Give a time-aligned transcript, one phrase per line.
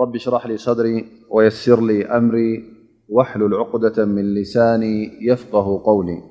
[0.00, 2.64] رباشرح لي صدري ويسر لي أمري
[3.08, 6.22] واحلل عقدة من لساني يفقه قولي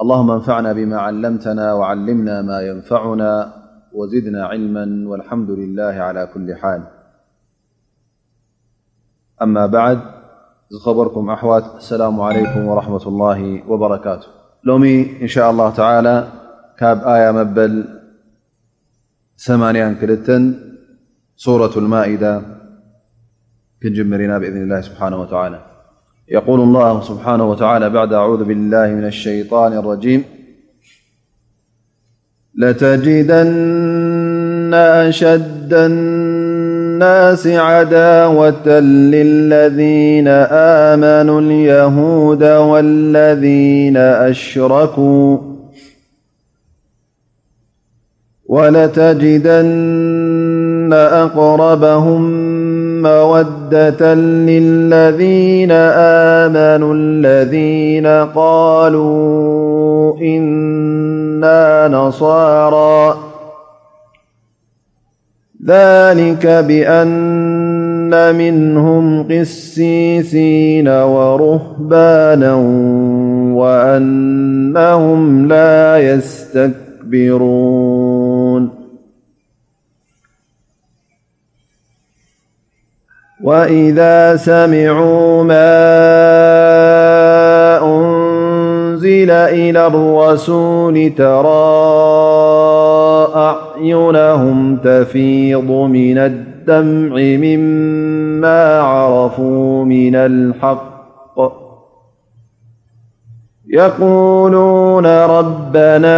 [0.00, 3.52] اللهم انفعنا بما علمتنا وعلمنا ما ينفعنا
[3.92, 6.82] وزدنا علما والحمد لله على كل حال
[9.42, 10.00] أما بعد
[10.80, 14.26] خبركم أحوت السلام عليكم ورحمة الله وبركاته
[14.64, 16.28] لومي إن شاء الله تعالى
[16.78, 17.84] كاب آيا مبل
[19.36, 20.30] ثمانيا كلت
[21.40, 22.42] صورة المائدة
[23.82, 25.60] فجمرنا بإذن الله سبحانه وتعالى
[26.28, 30.24] يقول الله سبحانه وتعالى بعد أعوذ بالله من الشيطان الرجيم
[32.54, 38.68] لتجدن أشد لناس عداوة
[39.14, 40.28] للذين
[40.88, 45.38] آمنوا اليهود والذين أشركوا
[48.46, 49.68] ولتجدن
[50.92, 52.22] أقربهم
[53.02, 63.16] مودة للذين آمنوا الذين قالوا إنا نصارا
[65.66, 72.54] ذلك بأن منهم قسيسين ورهبانا
[73.54, 78.07] وأنهم لا يستكبرون
[83.48, 85.76] وإذا سمعوا ما
[87.98, 91.94] أنزل إلى الرسول ترى
[93.36, 100.98] أعينهم تفيض من الدمع مما عرفوا من الحق
[103.68, 106.16] يقولون ربنا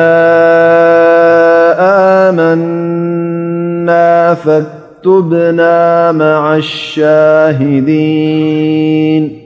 [2.29, 9.41] آمنا فك تبنا مع الشاهدين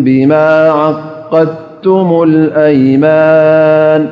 [0.05, 4.07] بما عقدتم الأيمان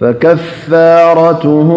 [0.00, 1.68] فكفارته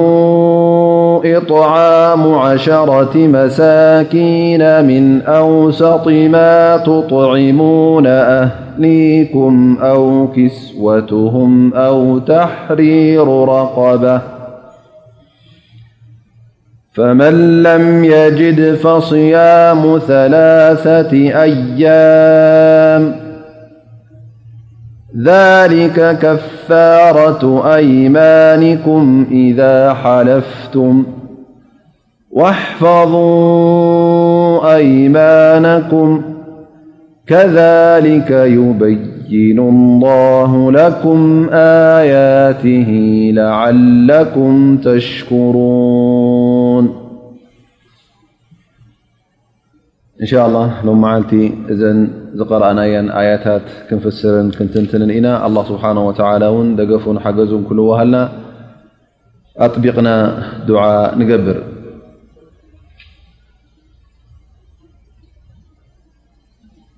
[1.25, 14.21] إطعام عشرة مساكين من أوسط ما تطعمون أه ليكم أو كسوتهم أو تحرير رقبة
[16.93, 21.11] فمن لم يجد فصيام ثلاثة
[21.43, 23.15] أيام
[25.23, 31.03] ذلك كفارة أيمانكم إذا حلفتم
[32.31, 36.21] واحفظوا أيمانكم
[37.27, 41.19] كذلك يبين الله لكم
[41.99, 42.89] آياته
[43.33, 46.85] لعلكم تشكرون
[50.21, 52.07] إن شاء الله لو معلت إذ
[52.43, 58.23] قرأنا ي آياتات كن فسر كنتنتن نا الله سبحانه وتعالى ون دجف حجزن كلوهلنا
[59.57, 60.13] أطبقنا
[60.67, 61.57] دعاء نقبر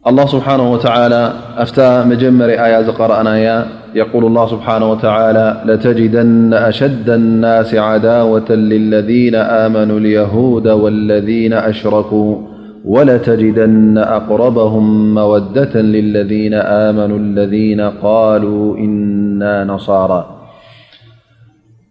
[0.08, 3.66] الله سبحانه وتعالى أفتى مجمر آيا ذقرأنايا
[3.96, 12.38] يقول الله سبحانه وتعالى لتجدن أشد الناس عداوة للذين آمنوا اليهود والذين أشركوا
[12.86, 20.28] ولتجدن أقربهم مودة للذين آمنوا الذين قالوا إنا نصارا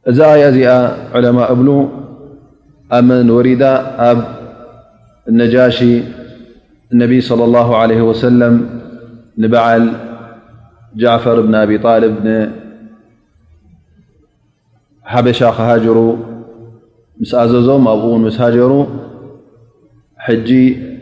[0.08, 1.88] زأ يأزئ علماء أبنو
[2.92, 3.62] أمن ورد
[3.98, 4.24] أب
[5.28, 6.00] النجاشي
[6.92, 8.80] النبي صلى الله عليه وسلم
[9.38, 9.92] نبعل
[10.96, 12.48] جعفر بن أبي طالب
[15.06, 16.16] نحبشا خهجر
[17.20, 18.86] مس أززم اقن مس هجر
[20.18, 20.94] حجي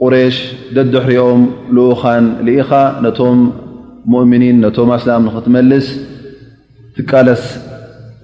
[0.00, 1.42] قريش ددحرኦم
[1.72, 2.64] لقخان لإ
[3.00, 3.52] نتم
[4.04, 5.86] مؤمنين نتم اسلم نتملس
[7.10, 7.44] فلس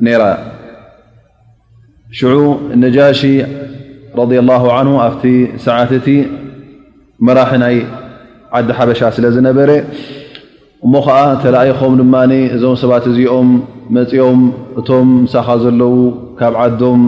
[0.01, 0.23] نر
[2.11, 3.45] شعو النجاشي
[4.17, 4.21] ረ
[4.51, 5.25] ላሁ ን ኣብቲ
[5.65, 6.07] ሰዓት እቲ
[7.27, 7.77] መራሒ ናይ
[8.59, 9.71] ዓዲ ሓበሻ ስለ ዝነበረ
[10.85, 12.15] እሞ ከዓ ተለይኾም ድማ
[12.57, 13.49] እዞም ሰባት እዚኦም
[13.97, 14.41] መፂኦም
[14.81, 15.95] እቶም ምሳኻ ዘለው
[16.39, 17.03] ካብ ዓዶም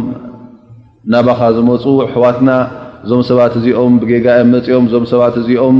[1.12, 2.50] ናባኻ ዝመፁ ኣሕዋትና
[3.04, 5.76] እዞም ሰባት እዚኦም ብጌጋኤ መፂኦም እዞም ሰባት እዚኦም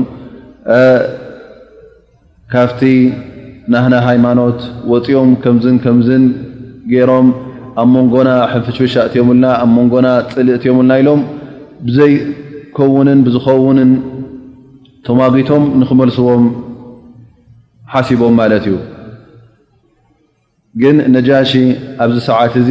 [2.54, 2.80] ካብቲ
[3.72, 4.60] ናህና ሃይማኖት
[4.92, 6.24] ወፂኦም ከምዝን ከምዝን
[6.92, 7.26] ገይሮም
[7.80, 11.20] ኣብ ሞንጎና ሕፍሽፍሻ እትዮምልና ኣብ ሞንጎና ፅሊ እትዮምልና ኢሎም
[11.88, 13.90] ብዘይከውንን ብዝኸውንን
[15.08, 16.42] ተማጊቶም ንክመልስዎም
[17.92, 18.74] ሓሲቦም ማለት እዩ
[20.80, 21.52] ግን ነጃሽ
[22.04, 22.70] ኣብዚ ሰዓት እዚ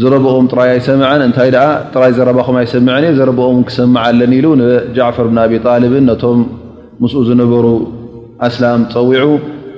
[0.00, 5.38] ዝረብኦም ጥራይ ኣይሰምዐን እንታይ ደኣ ጥራይ ዘረባኹም ኣይሰምዐን እየ ዘረብኦምን ክሰምዓ ኣለኒ ኢሉ ንጃዕፈር ብን
[5.44, 6.40] ኣብጣልብን ነቶም
[7.02, 7.66] ምስኡ ዝነበሩ
[8.48, 9.28] ኣስላም ፀዊዑ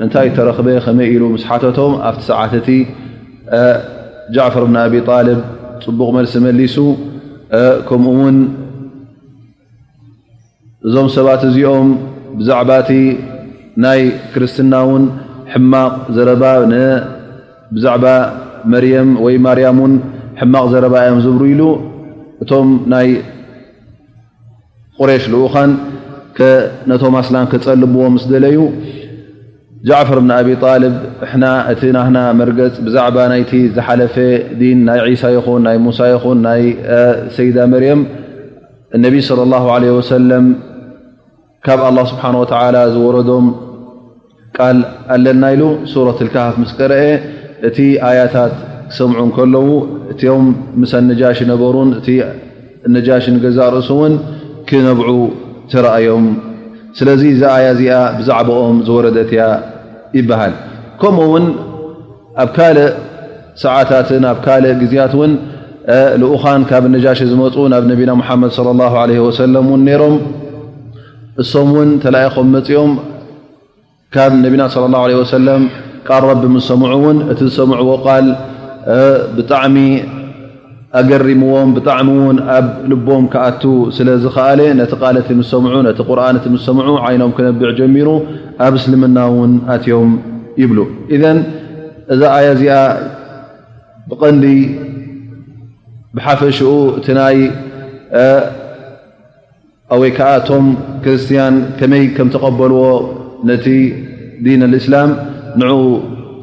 [0.05, 2.69] እንታይ ተረክበ ከመይ ኢሉ ምስ ሓተቶም ኣብቲ ሰዓት እቲ
[4.37, 5.41] ጃዕፈር ብን ኣብጣልብ
[5.85, 6.77] ፅቡቕ መልሲ መሊሱ
[7.89, 8.37] ከምኡ ውን
[10.87, 11.89] እዞም ሰባት እዚኦም
[12.41, 12.91] ብዛዕባ እቲ
[13.85, 14.01] ናይ
[14.35, 15.05] ክርስትና ውን
[15.73, 16.45] ማቕ ዘረባ
[17.75, 18.07] ብዛዕባ
[18.73, 19.95] መርም ወይ ማርያም ን
[20.41, 21.63] ሕማቕ ዘረባ እዮም ዝብሩ ኢሉ
[22.43, 23.09] እቶም ናይ
[24.99, 25.71] ቁሬሽ ልኡኻን
[26.91, 28.57] ነቶ ኣስላም ክፀልብዎ ምስ ደለዩ
[29.87, 30.95] ጃዕፈር ብን ኣብጣልብ
[31.41, 34.15] ና እቲ ናህና መርገፅ ብዛዕባ ናይቲ ዝሓለፈ
[34.61, 36.63] ዲን ናይ ሳ ይኹን ናይ ሙሳ ይኹን ናይ
[37.37, 38.01] ሰይዳ መርየም
[38.97, 40.47] እነብ صለى له عለه ወሰለም
[41.67, 42.45] ካብ ኣله ስብሓه ወ
[42.95, 43.47] ዝወረዶም
[44.57, 44.79] ቃል
[45.15, 47.05] ኣለና ኢሉ ሱረት ካሃፍ ምስ ቀረአ
[47.69, 48.55] እቲ ኣያታት
[48.91, 49.69] ክሰምዑ ከለዉ
[50.13, 50.45] እቲም
[50.81, 52.09] ምስ ነጃሽ ነበሩን እቲ
[52.97, 54.15] ነጃሽ ንገዛ ርእሱውን
[54.69, 55.11] ክነብዑ
[55.71, 56.27] ትረአዮም
[56.99, 59.43] ስለዚ ዛኣያ እዚኣ ብዛዕባኦም ዝወረደት እያ
[60.19, 60.55] ይበሃል
[61.01, 61.45] ከምኡ ውን
[62.45, 62.89] ኣብ ካልእ
[63.63, 65.33] ሰዓታትን ኣብ ካልእ ግዜያት እውን
[66.23, 70.17] ንኡኻን ካብ ነጃሽ ዝመፁ ናብ ነቢና ሓመድ ለ ላ ለ ወሰለም እውን ነይሮም
[71.43, 72.93] እሶም እውን ተላኢኾም መፅኦም
[74.17, 75.63] ካብ ነቢና ለ ላه ወሰለም
[76.09, 78.27] ቃል ረቢ ምሰምዑ እውን እቲ ዝሰምዕዎ ቃል
[79.37, 79.77] ብጣዕሚ
[80.99, 83.43] ኣገሪምዎም ብጣዕሚ ን ኣብ ልቦም ክኣ
[83.97, 85.19] ስለዝከኣለ ነቲ ል
[85.53, 85.65] ሰም
[85.97, 88.09] ቲ ር ሰምዑ ይኖም ክነብ ጀሚሩ
[88.67, 90.11] ኣብ እስልምና ውን ኣትዮም
[90.63, 90.79] ይብሉ
[91.23, 91.33] ذ
[92.15, 92.79] እዛ ኣያ እዚኣ
[94.11, 94.45] ብቀንዲ
[96.17, 97.41] ብሓፈሽኡ እቲ ይ
[100.05, 100.67] ይ ከዓቶም
[101.07, 102.83] ክርስትያን ከመይ ከም ተቀበልዎ
[103.51, 103.67] ነቲ
[104.47, 105.11] ዲን እስላም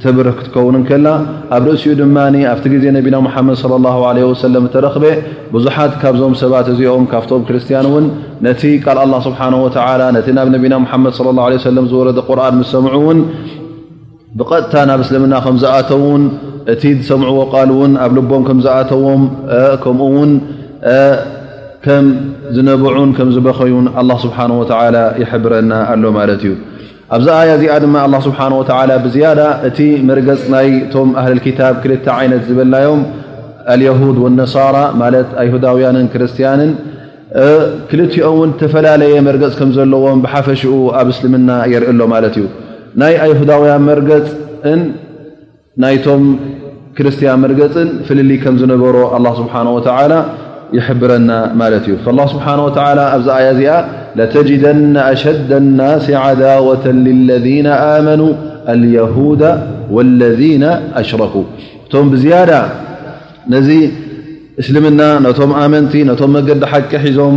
[0.02, 1.08] ትብር ክትከውንከና
[1.56, 2.18] ኣብ ርእሲኡ ድማ
[2.54, 3.58] ኣብቲ ግዜ ነቢና ሓመድ
[4.18, 5.06] ለ ወሰለም ተረክበ
[5.54, 8.06] ብዙሓት ካብዞም ሰባት እዚኦም ካብቶም ክርስትያን እውን
[8.48, 9.68] ነቲ ቃል ስብሓ ወ
[10.18, 11.14] ነቲ ናብ ነና ሓመድ
[11.54, 13.22] ለ ሰለ ዝወረደ ቁርን ምስሰምዑ ውን
[14.40, 16.24] ብቐጥታ ናብ እስልምና ከም ዝኣተውን
[16.74, 19.22] እቲ ዝሰምዕዎ ቃል ውን ኣብ ልቦም ከም ዝኣተዎም
[19.84, 20.32] ከምኡውን
[21.86, 22.06] ከም
[22.56, 23.86] ዝነብዑን ከም ዝበኸዩን
[24.26, 24.64] ስብሓ ወ
[25.22, 26.54] ይሕብረና ኣሎ ማለት እዩ
[27.14, 29.78] ኣብዚ ኣያ እዚኣ ድማ ኣ ስብሓ ወተላ ብዝያዳ እቲ
[30.10, 33.02] መርገፅ ናይቶም ኣህልልክታብ ክልተ ዓይነት ዝበልናዮም
[33.74, 36.72] አልያሁድ ወነሳራ ማለት ኣይሁዳውያንን ክርስቲያንን
[37.90, 42.46] ክልትኦም እውን ዝተፈላለየ መርገፅ ከም ዘለዎም ብሓፈሽኡ ኣብ እስልምና የርእ ሎ ማለት እዩ
[43.02, 44.82] ናይ ኣይሁዳውያን መርገፅን
[45.84, 46.26] ናይቶም
[46.98, 50.12] ክርስትያን መርገፅን ፍልሊ ከም ዝነበሮ አላ ስብሓነ ወተላ
[50.78, 52.90] ይብረና ማለት እዩ فاله ስብሓه ወ ኣብዚ
[53.38, 53.70] ኣያ እዚኣ
[54.18, 57.46] ለተጅደና ኣሸዳ الናሲ عዳዋة لለذ
[57.82, 58.22] ኣመኑ
[58.82, 59.42] ልየهዳ
[59.96, 60.42] وለذ
[61.00, 61.36] ኣሽረኩ
[61.86, 62.52] እቶም ብዝያዳ
[63.54, 63.70] ነዚ
[64.62, 67.36] እስልምና ነቶም ኣመንቲ ነቶም መገዲ ሓቂ ሒዞም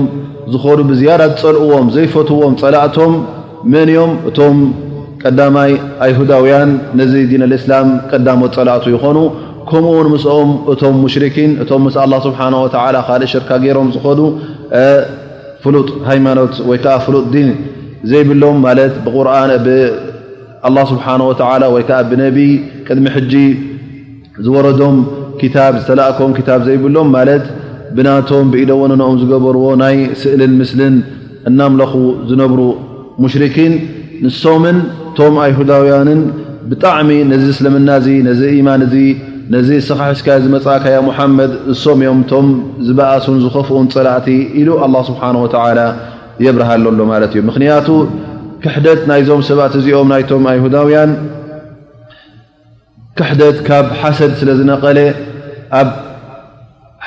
[0.53, 3.13] ዝኾኑ ብዝያዳ ፀልእዎም ዘይፈትዎም ጸላእቶም
[3.73, 4.57] መን እዮም እቶም
[5.23, 5.73] ቀዳማይ
[6.05, 9.17] ኣይሁዳውያን ነዚ ዲን ልእስላም ቀዳሞት ጸላእቱ ይኾኑ
[9.71, 12.39] ከምኡን ምስኦም እቶም ሙሽሪኪን እቶም ምስ ኣላ ስብሓ
[13.09, 14.21] ካልእ ሽርካ ገይሮም ዝኾኑ
[15.63, 17.49] ፍሉጥ ሃይማኖት ወይከዓ ፍሉጥ ዲን
[18.11, 19.51] ዘይብሎም ማለት ብቁርን
[20.93, 21.07] ስብሓ
[21.63, 22.39] ላ ወይ ከዓ ብነቢ
[22.87, 23.35] ቅድሚ ሕጂ
[24.47, 24.97] ዝወረዶም
[25.55, 27.45] ታብ ዝተላእኮም ታብ ዘይብሎም ማለት
[27.97, 30.95] ብናቶም ብኢደወንንኦም ዝገበርዎ ናይ ስእልን ምስልን
[31.51, 31.93] እናምለኹ
[32.31, 32.61] ዝነብሩ
[33.25, 33.75] ሙሽርኪን
[34.25, 36.21] ንሶምን እቶም ኣይሁዳውያንን
[36.71, 39.03] ብጣዕሚ ነዚ እስልምና እ ነዚ ኢማን እ
[39.53, 42.47] ነዚ ስኻሕስካ ዚ መፃእከያ ሙሓመድ እሶምኦም ቶም
[42.87, 44.27] ዝበኣሱን ዝኸፍኡን ፅላእቲ
[44.61, 45.81] ኢሉ ኣላ ስብሓ ወላ
[46.45, 47.87] የብርሃለሎ ማለት እዩ ምክንያቱ
[48.63, 51.11] ክሕደት ናይዞም ሰባት እዚኦም ናይቶም ኣይሁዳውያን
[53.21, 54.99] ክሕደት ካብ ሓሰድ ስለ ዝነቐለ
[55.81, 55.89] ኣብ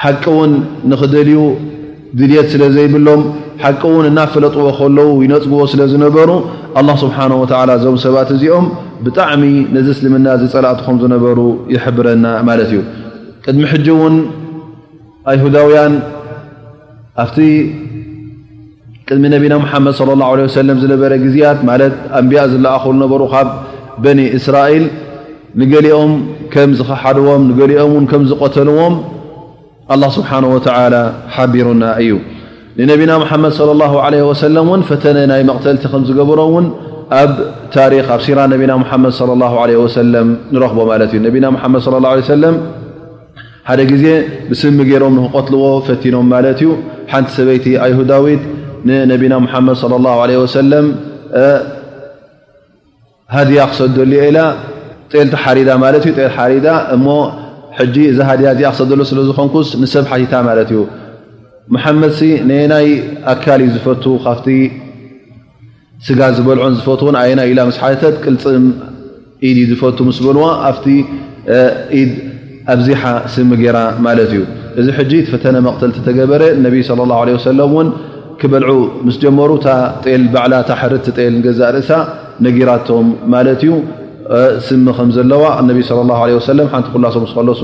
[0.01, 0.51] ሓቂ እውን
[0.91, 1.37] ንኽደልዩ
[2.21, 3.23] ድልት ስለ ዘይብሎም
[3.65, 6.29] ሓቂ እውን እናፈለጥዎ ከለዉ ይነፅግቦ ስለ ዝነበሩ
[6.81, 8.65] ኣላ ስብሓ ወላ እዞም ሰባት እዚኦም
[9.05, 9.43] ብጣዕሚ
[9.75, 11.39] ነዚ እስልምና ዘፀላእትኹም ዝነበሩ
[11.73, 12.79] ይሕብረና ማለት እዩ
[13.45, 14.15] ቅድሚ ሕጂ እውን
[15.31, 15.93] ኣይሁዳውያን
[17.23, 17.37] ኣብቲ
[19.07, 23.49] ቅድሚ ነቢና ሓመድ ለ ه ለ ወሰለም ዝነበረ ግዜያት ማለት ኣምብያ ዝለኣክሉ ዝነበሩ ካብ
[24.03, 24.85] በኒ እስራኤል
[25.61, 26.11] ንገሊኦም
[26.53, 28.93] ከም ዝኽሓድዎም ንገሊኦም ን ከም ዝቆተልዎም
[29.93, 30.95] ኣላ ስብሓነ ወላ
[31.37, 32.13] ሓቢሩና እዩ
[32.77, 36.65] ንነብና ሓመድ ለ ለ ወሰለም እን ፈተነ ናይ መቕተልቲ ከም ዝገብሮም ውን
[37.19, 37.31] ኣብ
[37.75, 39.15] ታሪ ኣብ ሲራ ነና መድ
[40.53, 41.89] ንረኽቦ ማት እዩ ነና መድ
[42.29, 42.47] ه ለ
[43.69, 44.05] ሓደ ጊዜ
[44.49, 46.69] ብስሚ ገይሮም ንክቀትልዎ ፈቲኖም ማለት ዩ
[47.11, 48.41] ሓንቲ ሰበይቲ ኣይሁ ዳዊት
[48.87, 49.33] ንነና
[49.67, 49.81] መድ
[50.71, 50.75] ለ
[53.35, 54.39] ሃድያ ክሰደልየ ኢላ
[55.15, 55.97] ልቲ ሓሪዳ ማእ
[56.37, 57.05] ሓሪዳ እሞ
[57.95, 60.81] ጂ እዚ ሃድያ እዚኣ ክሰሎ ስለ ዝኮንኩስ ንሰብ ሓቲታ ማት እዩ
[61.75, 62.15] መሓመድ
[62.73, 62.87] ናይ
[63.33, 64.35] ኣካል ዝፈቱ ካ
[66.07, 68.63] ስጋ ዝበልዖን ዝፈትን ኣይና ኢላ ምስ ሓለት ቅልፅም
[69.47, 70.85] ኢድ ዩ ዝፈቱ ምስ በልዋ ኣብቲ
[71.99, 72.11] ኢድ
[72.73, 73.01] ኣብዚሓ
[73.33, 74.43] ስሚ ገይራ ማለት እዩ
[74.81, 76.75] እዚ ሕጂ ፈተነ መቕተል ተገበረ ነቢ
[77.45, 77.89] ሰለም እን
[78.41, 78.75] ክበልዑ
[79.07, 79.67] ምስ ጀመሩ እታ
[80.03, 81.91] ጤል ባዕላ ታ ሕርቲ ጤል ገዛእ ርእሳ
[82.45, 83.73] ነጊራቶም ማለት እዩ
[84.69, 85.79] ስሚ ከም ዘለዋ እነቢ
[86.49, 87.61] ሰለም ሓንቲ ኩላሶም ስከለሱ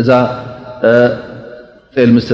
[0.00, 0.08] እዛ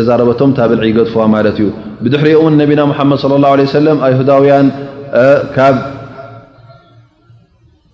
[0.09, 0.97] ዛረ ብል
[1.35, 1.61] ማት እዩ
[2.05, 2.81] ብድሕሪኦ ን ነቢና
[3.13, 4.67] መድ صለ ه ه ሰለ ኣሁዳውያን
[5.57, 5.77] ካብ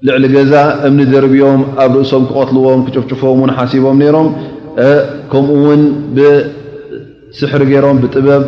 [0.07, 0.53] ልዕሊ ገዛ
[0.89, 4.29] እምኒ ደርብቦም ኣብ ርእሶም ክቀትልዎም ክጭፍጭፎም ን ሓሲቦም ሮም
[5.33, 5.83] ከምኡ ውን
[6.17, 8.43] ብስሕሪ ገይሮም ጥበብ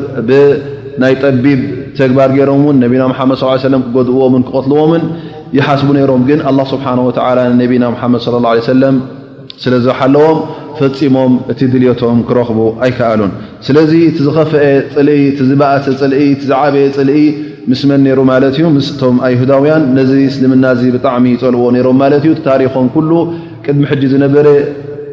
[1.03, 1.61] ናይ ጠቢብ
[1.99, 5.03] ተግባር ገይሮም ን ነና ድ ص ክገድእዎምን ክቀትልዎምን
[5.59, 6.41] ይሓስቡ ነሮም ግን
[6.73, 8.85] ስብሓ ወ ነና መድ ى ه ع ሰለ
[9.63, 10.39] ስለዝሓለዎም
[10.79, 13.33] ፈፂሞም እቲ ድልቶም ክረኽቡ ኣይከኣሉን
[13.67, 14.63] ስለዚ እቲ ዝኸፈአ
[14.95, 17.23] ፅልኢ እቲዝበእሰ ፅልኢ ቲ ዝዓበየ ፅልኢ
[17.71, 22.33] ምስ መን ነይሩ ማለት እዩ ምስእቶም ኣይሁዳውያን ነዚ እስልምና እዚ ብጣዕሚ ፀልዎ ነይሮም ማለት እዩ
[22.49, 23.11] ታሪኮም ኩሉ
[23.67, 24.47] ቅድሚ ሕጂ ዝነበረ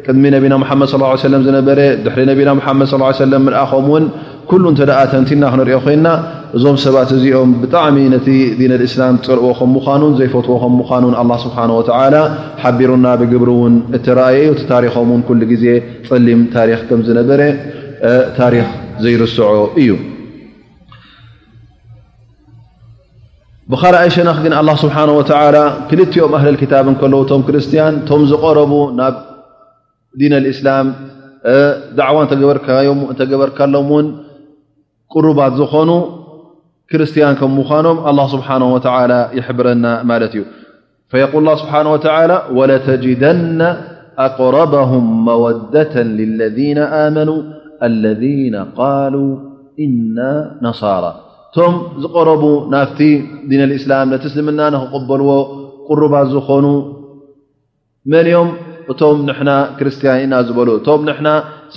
[0.06, 2.88] ቅድሚ ነቢና ሓመድ ص ሰለም ዝነበረ ድሕሪ ነቢና ሓመድ
[3.20, 4.04] ሰለም ልኣኸም ውን
[4.50, 6.08] ኩሉ እንተ ደኣ ተንቲና ክንሪኦ ኮይና
[6.56, 8.28] እዞም ሰባት እዚኦም ብጣዕሚ ነቲ
[8.60, 11.56] ዲን እስላም ፅርዎ ከም ምኳኑን ዘይፈትዎ ከም ምኳኑን ስሓ
[12.62, 15.64] ሓቢሩና ብግብሪ እውን እተረኣየዩ ቲ ታሪምን ኩሉ ግዜ
[16.08, 17.40] ፀሊም ታሪክ ከም ዝነበረ
[18.40, 18.68] ታሪክ
[19.04, 19.46] ዘይርስዖ
[19.82, 19.90] እዩ
[23.72, 24.96] ብካልእኣይ ሸነ ግን ኣ ስብሓ
[25.90, 29.14] ክልኦም ኣህለል ክታብ ከለዉ ቶም ክርስትያን ቶም ዝቀረቡ ናብ
[30.22, 30.88] ዲን እስላም
[32.08, 32.16] ዕዋ
[33.12, 34.08] እተገበርካሎምን
[35.14, 35.90] ቅرባት ዝኾኑ
[36.90, 38.78] ክርስቲያን ከኖም الله سبሓنه و
[39.38, 40.36] يحبረና ማ እዩ
[41.12, 42.04] فيقل اله ስبحنه وى
[42.58, 43.60] ولتجدن
[44.26, 47.36] أقربهم مودة للذين آመنو
[47.88, 49.24] الذين قالو
[49.84, 50.18] إن
[50.66, 51.04] نصر
[51.56, 52.42] ቶም ዝقረቡ
[52.74, 53.00] ናፍቲ
[53.50, 55.30] ዲن الإسلم ነቲ ስልምና نክقበልዎ
[55.88, 56.66] قرባት ዝኾኑ
[58.12, 58.48] መንም
[58.92, 59.16] እቶም
[59.78, 60.76] ክርስቲያን ኢና ዝበ እ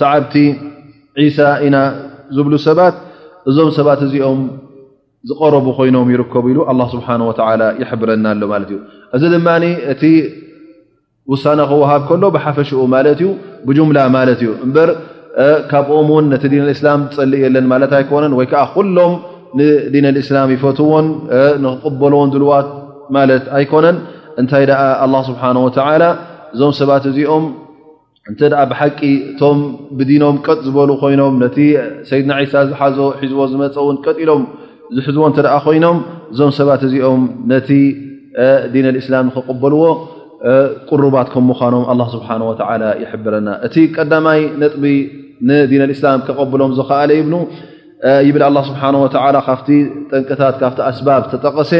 [0.00, 0.34] ሰዓبቲ
[1.36, 1.76] ሳ ኢና
[2.36, 2.94] ዝብل ባት
[3.50, 4.38] እዞም ሰባት እዚኦም
[5.30, 6.58] ዝቀረቡ ኮይኖም ይርከቡ ኢሉ
[6.94, 7.32] ስብሓ ወ
[7.82, 8.78] ይሕብረና ኣሎ ማለት እዩ
[9.16, 9.48] እዚ ድማ
[9.92, 10.02] እቲ
[11.32, 13.28] ውሳነ ክወሃብ ከሎ ብሓፈሽኡ ማለት እዩ
[13.68, 14.90] ብምላ ማለት እዩ እምበር
[15.70, 19.14] ካብኦም ውን ነቲ ዲን ልእስላም ዝፀልእ የለን ማለት ኣይኮነን ወይከዓ ኩሎም
[19.58, 21.06] ንዲን ልእስላም ይፈትዎን
[21.64, 22.68] ንክቅበልዎን ድልዋት
[23.18, 23.96] ማለት ኣይኮነን
[24.42, 24.72] እንታይ ደ
[25.30, 25.42] ስብሓ
[26.02, 26.06] ላ
[26.54, 27.44] እዞም ሰባት እዚኦም
[28.30, 28.98] እንተ ደ ብሓቂ
[29.30, 29.58] እቶም
[29.96, 31.56] ብዲኖም ቀጥ ዝበሉ ኮይኖም ነቲ
[32.10, 34.42] ሰይድና ሳ ዝሓዞ ሒዝቦ ዝመፀ ውን ቀጥ ኢሎም
[34.96, 35.98] ዝሕዝቦ እተ ኣ ኮይኖም
[36.32, 37.68] እዞም ሰባት እዚኦም ነቲ
[38.76, 39.82] ዲን ልእስላም ንክቀበልዎ
[40.88, 42.28] ቅሩባት ከም ምኳኖም ስብሓ
[43.02, 44.84] ይሕብረና እቲ ቀዳማይ ነጥቢ
[45.50, 47.28] ንዲን ልእስላም ከቐብሎም ዝኽኣለ ይብ
[48.28, 49.06] ይብል ስብሓ ወ
[49.48, 49.68] ካብቲ
[50.12, 51.72] ጠንቅታት ካብቲ ኣስባብ ተጠቀሰ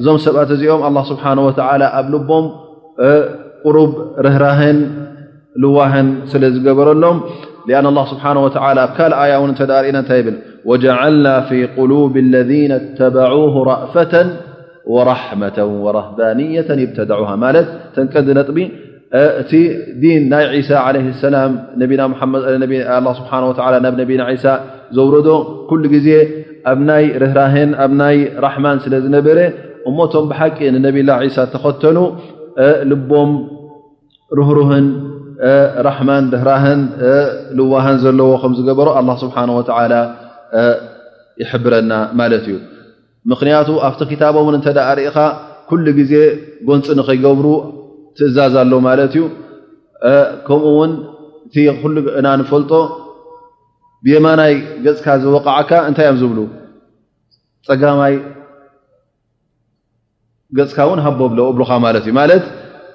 [0.00, 1.52] እዞም ሰባት እዚኦም ኣ ስብሓ ወ
[1.98, 2.46] ኣብ ልቦም
[3.66, 3.90] ቁሩብ
[4.26, 4.78] ርህራህን
[6.32, 7.04] ስዝበረሎ
[7.68, 8.12] ن الله ه
[8.44, 9.06] و ካ
[9.90, 9.98] እና
[10.70, 12.50] وجና ف قلب الذ
[13.00, 14.14] تعه رእفة
[14.94, 16.70] ورحمة ورهبنية
[17.10, 17.56] بع
[17.94, 18.28] ተንቀጥ
[19.42, 20.02] እቲ
[20.32, 20.52] ናይ ى
[20.84, 20.96] ع
[23.18, 23.26] س
[23.72, 23.76] ه
[24.10, 24.24] ብ ና
[24.96, 25.28] ዘረዶ
[25.82, 26.08] ل ዜ
[26.72, 26.74] ኣ
[27.38, 27.40] ራ
[28.04, 28.04] ኣ
[28.46, 29.38] ራحማ ስዝነበረ
[29.88, 30.24] እሞቶም
[30.58, 31.96] ቂ ال ተኸተኑ
[33.10, 33.30] ቦም
[34.48, 34.58] ህህ
[35.88, 36.80] ራሕማን ብህራህን
[37.58, 39.60] ልዋህን ዘለዎ ከም ዝገበሮ ኣ ስብሓ ወ
[41.42, 42.56] ይሕብረና ማለት እዩ
[43.32, 45.16] ምክንያቱ ኣብቲ ክታቦ ውን እተደ ርእኻ
[45.68, 46.12] ኩሉ ግዜ
[46.68, 47.46] ጎንፂ ንክይገብሩ
[48.16, 49.22] ትእዛዝ ኣሎ ማለት እዩ
[50.46, 50.92] ከምኡ ውን
[51.60, 51.62] እ
[52.20, 52.72] እና ንፈልጦ
[54.04, 54.54] ብየማናይ
[54.84, 56.38] ገፅካ ዝወቃዓካ እንታይ እዮም ዝብሉ
[57.68, 58.14] ፀጋማይ
[60.58, 62.44] ገፅካ እውን ሃበብሎ እብልካ ማለት እዩ ማለት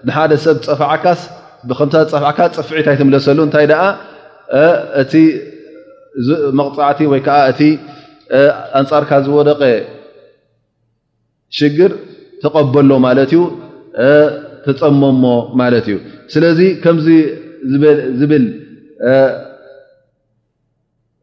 [0.08, 1.20] ንሓደ ሰብ ፀፋዓካስ
[1.70, 3.82] ብከምታት ፀፋዕካ ፅፍዒት ኣይትምለሰሉ እንታይ ደኣ
[5.02, 5.14] እቲ
[6.58, 7.62] መቕፃዕቲ ወይከዓ እቲ
[8.80, 9.62] ኣንፃርካ ዝወደቀ
[11.58, 11.92] ሽግር
[12.44, 13.42] ተቀበሎ ማለት እዩ
[14.66, 15.26] ተፀመሞ
[15.62, 15.98] ማለት እዩ
[16.34, 17.08] ስለዚ ከምዚ
[18.22, 18.46] ዝብል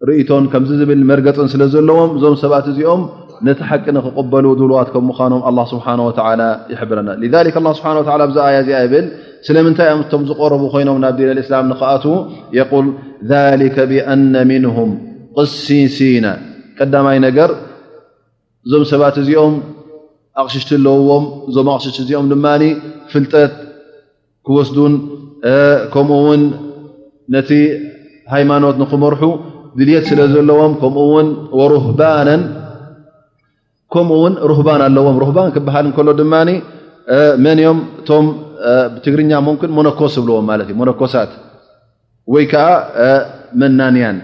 [0.09, 3.03] ርእቶን ከምዚ ዝብል መርገፅን ስለዘለዎም እዞም ሰባት እዚኦም
[3.47, 5.87] ነቲ ሓቂ ንክቀበሉ ድብልዋት ከም ምኳኖም ስብሓ
[6.73, 7.09] ይሕብረና
[7.79, 7.89] ስብሓ
[8.31, 9.07] ብዛያ እዚኣ ይብል
[9.47, 12.05] ስለምንታይ እኦም እቶም ዝቀረቡ ኮይኖም ናብ ዲን ልእስላም ንክኣት
[12.57, 12.87] የል
[13.31, 14.91] ذሊከ ብአነ ምንهም
[15.37, 16.27] ቅሲንሲና
[16.79, 17.51] ቀዳማይ ነገር
[18.67, 19.55] እዞም ሰባት እዚኦም
[20.43, 22.47] ኣቕሽሽቲ ኣለውዎም እዞም ኣቕሽሽቲ እዚኦም ድማ
[23.15, 23.55] ፍልጠት
[24.47, 24.95] ክወስዱን
[25.95, 26.43] ከምኡ ውን
[27.35, 27.51] ነቲ
[28.35, 29.23] ሃይማኖት ንክመርሑ
[29.79, 31.29] ድልት ስለ ዘለዎም ከምኡውን
[34.53, 36.51] ሩህባን ኣለዎም ሩህባን ክበሃል እከሎ ድማኒ
[37.45, 38.27] መን እዮም እቶም
[38.95, 41.31] ብትግርኛ ምን መነኮስ ዝብልዎም ማለትእ መነኮሳት
[42.33, 42.67] ወይ ከዓ
[43.61, 44.19] መናንያን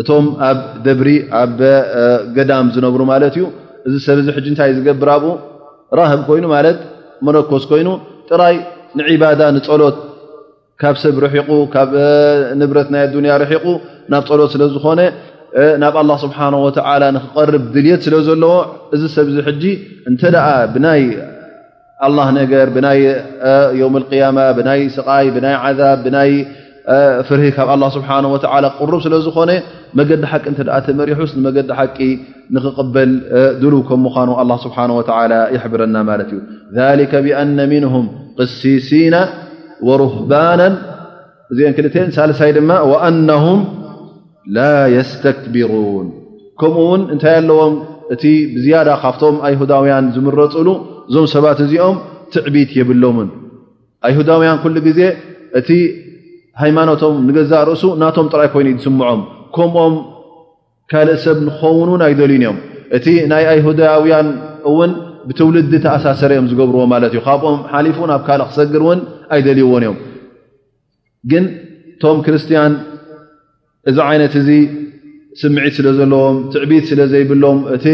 [0.00, 1.08] እቶም ኣብ ደብሪ
[1.40, 1.58] ኣብ
[2.36, 3.44] ገዳም ዝነብሩ ማለት እዩ
[3.88, 5.10] እዚ ሰብ ዚ እንታይ ዝገብር
[5.98, 6.78] ራህብ ኮይኑ ማለት
[7.26, 7.88] መነኮስ ኮይኑ
[8.28, 8.56] ጥራይ
[8.98, 9.96] ንዒባዳ ንፀሎት
[10.82, 11.90] ካብ ሰብ ርሒቑ ካብ
[12.60, 13.64] ንብረት ናይ ኣዱንያ ርሒቁ
[14.12, 15.00] ናብ ፀሎት ስለዝኾነ
[15.82, 18.54] ናብ አላ ስብሓ ወተላ ንክቀርብ ድልት ስለ ዘለዎ
[18.96, 19.64] እዚ ሰብ ዚ ጂ
[20.10, 20.36] እንተደ
[20.74, 21.02] ብናይ
[22.06, 22.08] አ
[22.40, 23.00] ነገር ብናይ
[23.80, 26.32] የም ያማ ብናይ ስቃይ ብናይ ዓዛ ብናይ
[27.28, 28.24] ፍርሂ ካብ ኣ ስብሓه
[28.78, 29.50] ቅርብ ስለዝኾነ
[29.98, 31.98] መገዲ ሓቂ እተኣ ተመሪሑስ ንመገዲ ሓቂ
[32.54, 33.10] ንኽበል
[33.62, 34.76] ድል ከም ምኳኑ ኣ ስሓ
[35.56, 36.40] ይሕብረና ማለት እዩ
[37.00, 38.06] ሊ ብአነ ምንهም
[38.40, 39.16] ቅሲሲና
[39.88, 40.60] ወሩህባና
[41.52, 42.70] እዚን ክልቴን ሳልሳይ ድማ
[43.08, 43.60] ኣነም
[44.56, 44.62] ላ
[44.96, 46.06] የስተክብሩን
[46.60, 47.74] ከምኡ ውን እንታይ ኣለዎም
[48.16, 48.24] እቲ
[48.56, 50.68] ብዝያዳ ካብቶም አይሁዳውያን ዝምረፅሉ
[51.12, 51.96] እዞም ሰባት እዚኦም
[52.34, 53.26] ትዕቢት የብሎምን
[54.08, 55.00] ኣይሁዳውያን ኩሉ ግዜ
[55.58, 55.68] እቲ
[56.60, 59.20] ሃይማኖቶም ንገዛእ ርእሱ ናቶም ጥራይ ኮይኑእዩ ዝስምዖም
[59.56, 59.94] ከምኦም
[60.90, 62.56] ካልእ ሰብ ንኸውንውን ኣይደልዩን እዮም
[62.96, 64.28] እቲ ናይ ኣይሁዳውያን
[64.70, 64.92] እውን
[65.28, 69.00] ብትውልዲ ተኣሳሰረ እዮም ዝገብርዎ ማለት እዩ ካብኦም ሓሊፉ ናብ ካልእ ክሰግር እውን
[69.36, 69.98] ኣይደልይዎን እዮም
[71.32, 71.44] ግን
[71.94, 72.72] እቶም ክርስትያን
[73.90, 74.48] እዚ ዓይነት እዚ
[75.40, 77.84] ስምዒት ስለ ዘለዎም ትዕቢት ስለ ዘይብሎም እቲ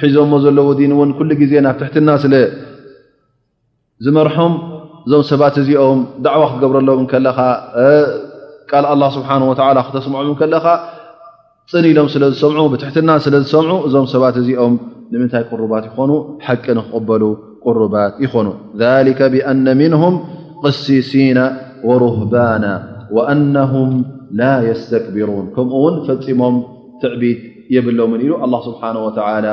[0.00, 4.52] ሒዞሞ ዘለ ወዲን እውን ኩሉ ግዜ ናብ ትሕትና ስለዝመርሖም
[5.06, 7.38] እዞም ሰባት እዚኦም ዳዕዋ ክትገብረሎም ከለኻ
[8.70, 10.66] ቃል አላ ስብሓ ወላ ክተስምዖም ከለኻ
[11.70, 14.74] ፅን ኢሎም ስለዝሰምዑ ብትሕትና ስለ ዝሰምዑ እዞም ሰባት እዚኦም
[15.14, 16.10] ንምንታይ ቁርባት ይኾኑ
[16.48, 17.22] ሓቂ ንክቕበሉ
[17.66, 18.48] ቁርባት ይኾኑ
[18.84, 20.14] ذሊከ ብአነ ምንهም
[20.64, 21.38] ቅሲሲና
[21.88, 22.64] ወሩህባና
[23.32, 23.90] አነهም
[24.40, 26.54] ላ የስተክብሩን ከምኡ እውን ፈፂሞም
[27.74, 28.32] የብሎምን ኢሉ
[28.68, 29.46] ስብሓና ወተላ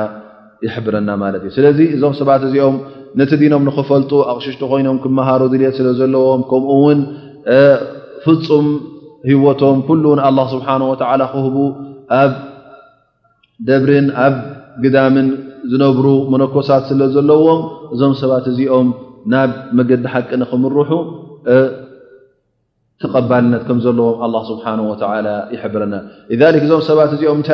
[0.66, 2.74] ይሕብረና ማለት እዩ ስለዚ እዞም ሰባት እዚኦም
[3.20, 6.98] ነቲ ዲኖም ንክፈልጡ ኣቕሽሽጢ ኮይኖም ክመሃሩ ድልት ስለዘለዎም ከምኡ እውን
[8.24, 8.66] ፍፁም
[9.30, 11.56] ሂወቶም ኩሉውን ኣላ ስብሓ ወተላ ክህቡ
[12.20, 12.32] ኣብ
[13.68, 14.36] ደብርን ኣብ
[14.84, 15.28] ግዳምን
[15.70, 17.62] ዝነብሩ መነኮሳት ስለ ዘለዎም
[17.94, 18.90] እዞም ሰባት እዚኦም
[19.34, 20.78] ናብ መገዲ ሓቂ ንክምርሑ
[23.08, 23.38] قል ዎ
[24.26, 25.94] الله سبحنه ولى يبረና
[26.40, 27.50] ذك እዞ ሰባት እኦ ታ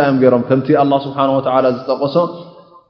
[0.85, 1.45] الله سبحنه وى
[1.77, 2.17] ዝጠقሶ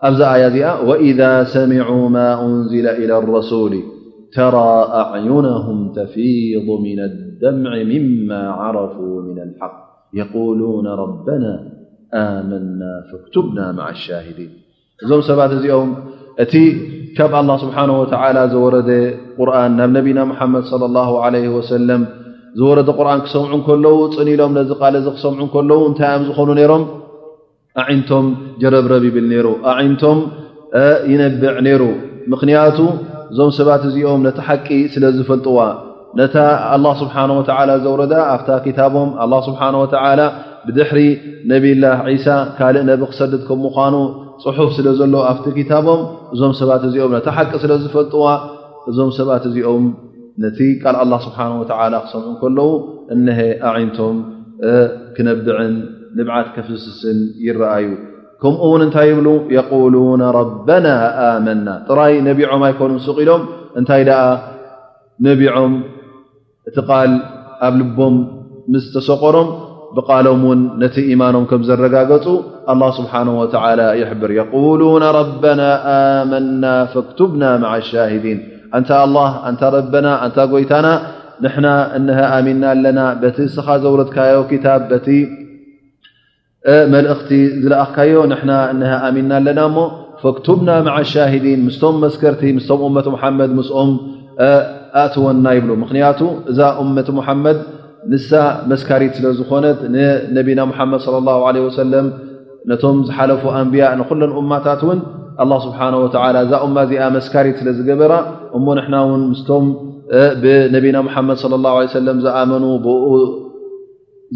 [0.08, 1.20] ኣዚ ي ዚ وإذ
[1.54, 3.72] سمعوا ما أنل إلى الرسول
[4.38, 9.74] ترى أعينهم تفيض من الدمع مما عرفوا من الحق
[10.20, 11.52] يقولون ربنا
[12.32, 14.50] آمنا فاكتبنا مع الشاهدين
[15.04, 15.90] እዞ ሰ እዚኦም
[16.44, 16.54] እቲ
[17.16, 18.74] ካ الله سبحنه ولى ዝوረ
[19.48, 22.02] رآن ናብ نبና محمድ صلى الله عليه وسلم
[22.58, 26.84] ዝወረዶ ቁርን ክሰምዑ እከለው ፅኒ ኢሎም ነዚ ቃልዚ ክሰምዑ እከለው እንታይ እዮም ዝኾኑ ነይሮም
[27.82, 28.26] ኣዒንቶም
[28.62, 29.46] ጀረብረብ ይብል ነይሩ
[29.92, 30.18] ንቶም
[31.12, 31.82] ይነብዕ ነይሩ
[32.32, 32.78] ምክንያቱ
[33.32, 35.58] እዞም ሰባት እዚኦም ነቲ ሓቂ ስለ ዝፈልጥዋ
[36.20, 36.36] ነታ
[36.76, 40.20] ኣላ ስብሓ ወላ ዘውረዳ ኣፍታ ታቦም ኣ ስብሓ ወላ
[40.66, 40.98] ብድሕሪ
[41.50, 41.84] ነብላ
[42.24, 43.94] ሳ ካልእ ነብ ክሰድድ ከም ምኳኑ
[44.44, 46.00] ፅሑፍ ስለ ዘሎ ኣብቲ ክታቦም
[46.34, 48.26] እዞም ሰባት እዚኦም ነቲ ሓቂ ስለዝፈልጥዋ
[48.90, 49.84] እዞም ሰባት እዚኦም
[50.44, 51.70] ነቲ ቃል አላ ስብሓን ወተ
[52.04, 52.68] ክሰምዑ ከለዉ
[53.14, 54.16] እነሀ ኣዓንቶም
[55.16, 55.74] ክነብዕን
[56.18, 57.86] ንብዓት ከፍስስን ይረአዩ
[58.42, 60.86] ከምኡ ውን እንታይ ይብሉ የقሉና ረበና
[61.28, 63.44] ኣመና ጥራይ ነቢዖም ኣይኮኑም ስቅኢሎም
[63.80, 64.20] እንታይ ደኣ
[65.28, 65.72] ነቢዖም
[66.70, 67.12] እቲ ቃል
[67.68, 68.16] ኣብ ልቦም
[68.74, 69.48] ምስ ተሰቆሮም
[69.98, 72.26] ብቃሎም ውን ነቲ ኢማኖም ከም ዘረጋገፁ
[72.72, 73.44] ኣ ስብሓና ወ
[74.00, 75.62] ይሕብር የሉና ረበና
[75.96, 78.38] ኣመና ፈክትብና ማ ሻሂዲን
[78.78, 80.86] እንታ ኣ ንታ ረበና ንታ ጎይታና
[81.44, 81.66] ንና
[81.98, 84.68] እ ኣሚና ኣለና በቲ ስኻ ዘውረካዮ ታ
[85.06, 85.08] ቲ
[86.94, 87.30] መልእክቲ
[87.62, 88.34] ዝለኣኽካዮ ና
[89.08, 89.78] ኣሚና ኣለና እሞ
[90.22, 93.90] ፈክቱብና ማ ሻሂዲን ምስቶም መስከርቲ ምስቶም መ ሓመድ ስኦም
[95.02, 97.58] ኣእትወና ይብሉ ምክንያቱ እዛ እመ ሙሓመድ
[98.12, 98.30] ንሳ
[98.70, 100.60] መስካሪት ስለዝኮነት ንነቢና
[100.92, 101.02] መድ
[101.78, 102.08] ሰለም
[102.70, 105.00] ነቶም ዝሓለፉ ኣንቢያ ንኩሎን እማታት ውን
[105.64, 106.04] ስብሓ ወ
[106.44, 108.12] እዛ ኡማ እዚኣ መስካሪት ስለዝገበራ
[108.56, 109.64] እሞ ንና ውን ምስቶም
[110.42, 112.86] ብነቢና ሓመድ ለ ላ ለ ሰለም ዝኣመኑ ብ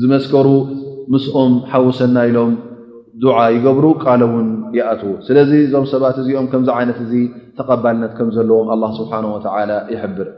[0.01, 0.49] ዝመስከሩ
[1.13, 2.53] ምስኦም ሓውሰና ኢሎም
[3.23, 7.13] ዱዓ ይገብሩ ቃል ውን ይኣትዉ ስለዚ እዞም ሰባት እዚኦም ከምዚ ዓይነት እዚ
[7.59, 9.13] ተቐባልነት ከም ዘለዎም ስብሓ
[9.95, 10.29] ይሕብር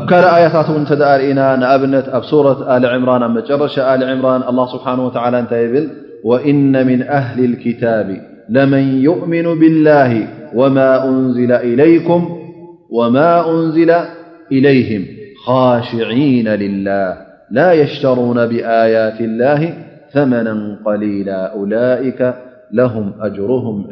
[0.00, 4.42] ኣብ ካልእ ኣያታት ውን እተደርእና ንኣብነት ኣብ ሱረት ል ዕምራን ኣብ መጨረሻ ል ዕምራን
[4.74, 5.00] ስብሓና
[5.42, 5.86] እንታይ ብል
[6.30, 8.08] ወእና ምን ኣህሊ ክታብ
[8.52, 12.28] لمن يؤمن بالله وماأنللم
[12.90, 13.90] وما أنزل
[14.52, 15.04] إليهم
[15.46, 17.16] خاشعين لله
[17.50, 19.74] لا يشترون بآيات الله
[20.12, 22.34] ثمنا قليلا أولئك
[22.72, 23.86] لهم أجرهم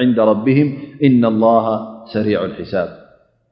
[0.00, 1.80] عند ربهم إن الله
[2.12, 2.88] سريع الحساب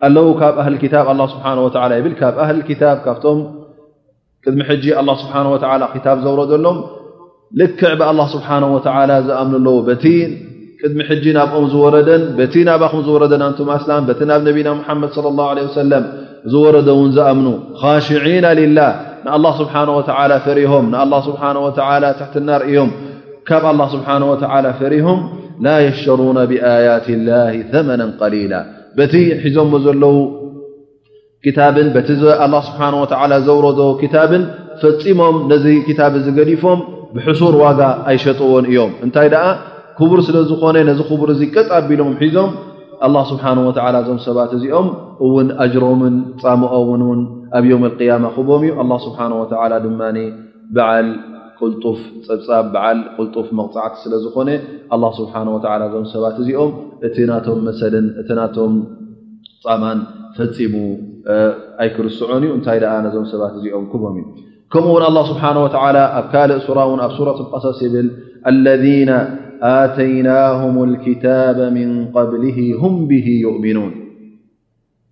[0.04, 3.48] للو كاب أهل الكتاب الله سبحانه وتعالى بلكاب أهل الكتاب كفتم
[4.42, 6.84] كدمحج الله سبحانه وتعالى ختاب زوردلم
[7.58, 9.76] ልክ اله ه ዝ ኣው
[10.84, 11.00] ቅድሚ
[11.36, 12.22] ናብኦም ዝረደን
[12.66, 15.64] ና ዝረ ናብ ና حድ صى اله عله
[16.52, 17.38] ዝረደ ን ዝኣም
[18.24, 19.50] ሽና له له
[20.06, 20.72] ه ፈሪሆ
[21.38, 22.90] ه ትናርዮም
[23.48, 24.10] ካብ ه
[24.62, 25.18] ه ፈሪهም
[25.66, 28.52] ل يሽሩو بيት الله ثመن قሊላ
[29.12, 30.26] ቲ ሒዞ ዘለ ه
[33.48, 33.64] ዘረ
[34.14, 34.18] ታ
[35.04, 35.44] ፈፂሞም
[35.98, 36.08] ታ
[36.38, 36.80] ገሊፎም
[37.16, 39.46] ብሕሱር ዋጋ ኣይሸጥዎን እዮም እንታይ ደኣ
[39.98, 42.50] ክቡር ስለዝኾነ ነዚ ክቡር እዚ ቅጽ ኣቢሎም ሒዞም
[43.06, 44.88] ኣላ ስብሓ ወተላ እዞም ሰባት እዚኦም
[45.26, 47.20] እውን ኣጅሮምን ፃምኦምን ውን
[47.58, 49.44] ኣብ ዮም ያማ ክቦም እዩ ኣ ስብሓ ወ
[49.86, 50.00] ድማ
[50.76, 51.08] በዓል
[51.62, 54.50] ቁልጡፍ ፀብፃብ በዓል ቅልጡፍ መቕፃዕቲ ስለዝኮነ
[55.20, 55.56] ስብሓወ
[55.88, 56.70] እዞም ሰባት እዚኦም
[57.08, 58.74] እቲ ናቶም መሰልን እቲ ናቶም
[59.64, 59.98] ፃማን
[60.36, 60.74] ፈፂሙ
[61.84, 64.26] ኣይክርስዖን እዩ እንታይ ደ ነዞም ሰባት እዚኦም ክቦም እዩ
[64.72, 68.10] كمن الله سبحانه وتعالى أكالأسراون أف سورة القصص ل
[68.46, 69.14] الذين
[69.62, 73.92] آتيناهم الكتاب من قبله هم به يؤمنون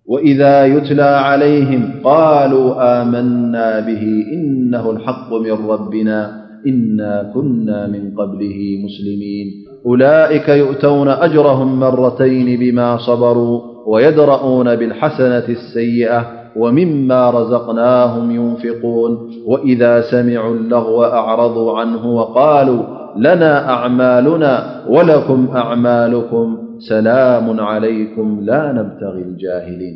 [0.05, 9.45] وإذا يتلى عليهم قالوا آمنا به إنه الحق من ربنا إنا كنا من قبله مسلمين
[9.85, 19.13] أولئك يؤتون أجرهم مرتين بما صبروا ويدرؤون بالحسنة السيئة ومما رዘقنهم ينفقون
[19.51, 19.81] وإذ
[20.11, 22.81] سمعوا اللغو أعرضوا عنه وقالوا
[23.25, 24.43] لنا أعملن
[24.95, 26.47] ولكم أعملكم
[26.91, 29.95] سلم علይكم لا نبتغ الجاهلين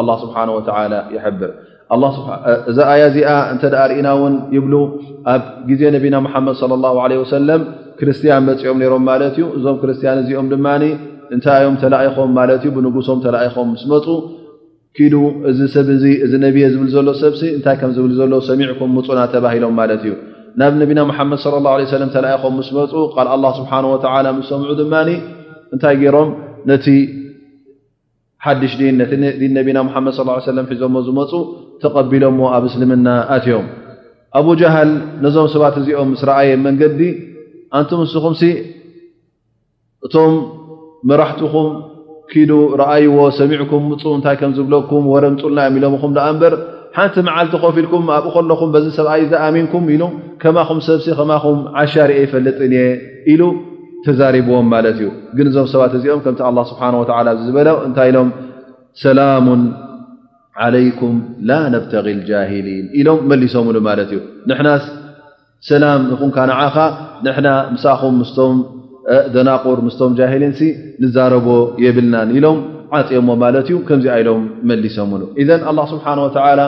[0.00, 1.50] الله سبحنه ولى يبር
[2.70, 4.66] እዚ ي ዚ እ ርእና ን ይብ
[5.34, 5.42] ኣብ
[5.80, 7.34] ዜ ነና محመድ صلى الله عله وس
[7.98, 8.40] ክርስቲያን
[8.72, 10.56] ኦም ሮም ማት እዩ እዞም ክርስያን እዚኦም ድ
[11.36, 14.06] እንታይዮም ተላኢኹም ማለት እዩ ብንጉሶም ተላኢም ምስመፁ
[14.96, 15.14] ኪዱ
[15.50, 19.74] እዚ ሰብ እ እዚ ነብየ ዝብል ዘሎ ሰብሲ እንታይ ከም ዝብል ዘሎ ሰሚዕኩም ምፁና ተባሂሎም
[19.80, 20.12] ማለት እዩ
[20.60, 22.92] ናብ ነቢና ሓመድ ለ ላ ለም ተላኢም ምስ መፁ
[23.26, 25.10] ል ኣላ ስብሓን ወላ ምስሰምዑ ድማኒ
[25.74, 26.30] እንታይ ገይሮም
[26.70, 26.86] ነቲ
[28.44, 30.14] ሓድሽ ን ነቲ ን ነቢና ሓመድ
[30.48, 31.30] ዩ ለም ሒዞሞ ዝመፁ
[31.82, 33.66] ተቐቢሎሞ ኣብ እስልምና ኣትዮም
[34.38, 34.90] ኣብጃሃል
[35.24, 37.00] ነዞም ሰባት እዚኦም ምስ ረኣየ መንገዲ
[37.78, 38.34] ኣንቲ እስኹም
[40.06, 40.32] እቶም
[41.10, 41.68] መራሕትኹም
[42.32, 46.54] ኪዱ ረአይዎ ሰሚዕኩም ምፁ እንታይ ከም ዝብለኩም ወረ ንፁልና የሚ ኢሎም ኹም ኣ ምበር
[46.96, 50.02] ሓንቲ መዓልቲ ኮፍ ኢልኩም ኣብኡ ከለኹም በዚ ሰብኣይ ዝኣሚንኩም ኢሉ
[50.42, 52.84] ከማኹም ሰብሲ ከማኹም ዓሻ ርእ ይፈልጥን እየ
[53.32, 53.42] ኢሉ
[54.06, 56.40] ተዛሪብዎም ማለት እዩ ግን እዞም ሰባት እዚኦም ከምቲ
[56.72, 58.28] ስብሓን ወላ ዝበለ እንታይ ኢሎም
[59.04, 59.46] ሰላሙ
[60.66, 61.16] ዓለይኩም
[61.48, 64.68] ላ ነብተ ልጃሂሊን ኢሎም መሊሶምሉ ማለት እዩ ንሕና
[65.70, 66.76] ሰላም ንኹንካ ነዓኻ
[67.26, 68.56] ንና ምሳኹም ምስቶም
[69.34, 70.52] ደናቁር ምስቶም ጃሂልን
[71.04, 71.46] ንዛረቦ
[71.84, 72.58] የብልናን ኢሎም
[72.98, 75.10] ዓፂኦዎ ማለት እዩ ከምዚ ኢሎም መሊሶም
[75.42, 76.60] ኢዘ አ ስብሓን ወተላ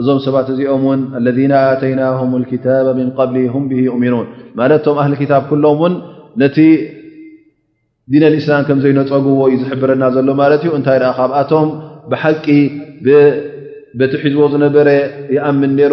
[0.00, 2.66] እዞም ሰባት እዚኦም ውን ለذ ኣተይናም ክታ
[2.98, 4.26] ምን ብሊ ሁም ብ እሚኑን
[4.60, 5.94] ማለትቶም አህሊ ክታብ ኩሎም ውን
[6.42, 6.56] ነቲ
[8.12, 11.68] ዲን ልእስላም ከም ዘይነፀጉዎ እዩ ዝሕብረና ዘሎ ማለት እዩ እንታይ ካብኣቶም
[12.12, 12.46] ብሓቂ
[14.00, 14.88] በቲ ሒዝዎ ዝነበረ
[15.34, 15.92] ይኣምን ይሩ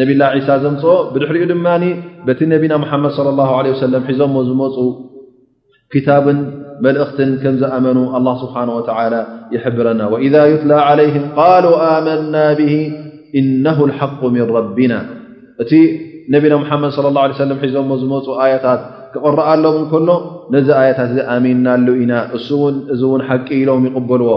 [0.00, 1.66] ነብ ላ ሳ ዘምፅኦ ብድሕሪኡ ድማ
[2.26, 4.76] በቲ ነቢና ሓመድ ه ለም ሒዞዎ ዝመፁ
[5.92, 6.38] ክታብን
[6.84, 8.80] መልእኽትን ከም ዝኣመኑ ኣ ስብሓ ወ
[9.54, 12.74] ይሕብረና ወኢዛ ይትላ ዓለይም ቃሉ ኣመና ብሂ
[13.40, 13.64] ኢነ
[14.00, 14.94] ሓق ምን ረቢና
[15.64, 15.72] እቲ
[16.36, 16.96] ነቢና ሓመድ
[17.48, 18.82] ለ ሒዞሞ ዝመፁ ኣያታት
[19.14, 20.08] ክቕረአሎም ከሎ
[20.54, 24.32] ነዚ ኣያታት እዚኣሚናሉ ኢና እሱ ውን እዚ እውን ሓቂ ኢሎም ይቕበልዎ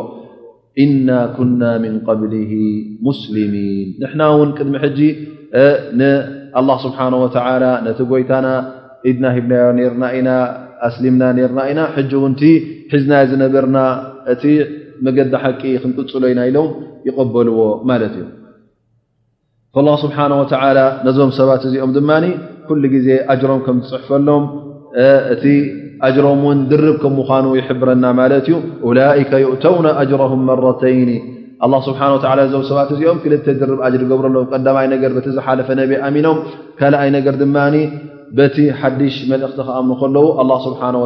[0.84, 2.34] እና ኩና ምን قብሊ
[3.08, 5.00] ሙስሊሚን ንሕና እውን ቅድሚ ሕጂ
[6.00, 7.28] ንላ ስብሓን ወ
[7.86, 8.48] ነቲ ጎይታና
[9.10, 10.30] ኢድና ሂብናዮ ርና ኢና
[10.88, 12.42] ኣስሊምና ነርና ኢና ሕጂ እውንቲ
[12.94, 13.78] ሒዝናይ ዝነበርና
[14.34, 14.44] እቲ
[15.06, 16.70] መገዲ ሓቂ ክንቅፅሎ ኢና ኢሎም
[17.08, 17.60] ይቀበልዎ
[17.92, 18.26] ማለት እዩ
[20.04, 22.12] ስብሓና ወተላ ነዞም ሰባት እዚኦም ድማ
[22.68, 24.44] ኩሉ ግዜ ኣጅሮም ከም ዝፅሕፈሎም
[25.34, 25.44] እቲ
[26.06, 28.56] ኣጅሮም ውን ድርብ ከም ምኳኑ ይሕብረና ማለት እዩ
[29.00, 31.12] ላካ ይእተውና ኣጅሮም መራተይኒ
[31.88, 36.38] ስብሓ ወ እዞብ ሰባት እዚኦም ክልተ ድርብ ኣጅር ይገብረሎም ቀዳማይ ነገር በቲ ዝሓለፈ ነብ ኣሚኖም
[36.80, 37.58] ካልኣይ ነገር ድማ
[38.38, 41.06] በቲ ሓድሽ መልእክቲ ክኣምኑ ከለዉ አላ ስብሓ ወ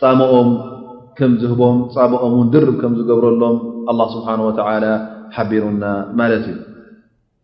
[0.00, 0.48] ፃመኦም
[1.18, 3.58] ከም ዝህቦም ፃምኦም ን ድርብ ከም ዝገብረሎም
[4.14, 4.52] ስብሓ ወ
[5.36, 5.84] ሓቢሩና
[6.18, 6.56] ማለት እዩ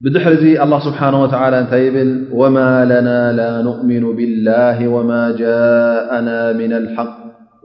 [0.05, 2.11] بدحر ዚ الله سبحنه وتلى ታይ ብل
[2.41, 7.19] وما لنا لا نؤمن بالله وما جاءنا من الحق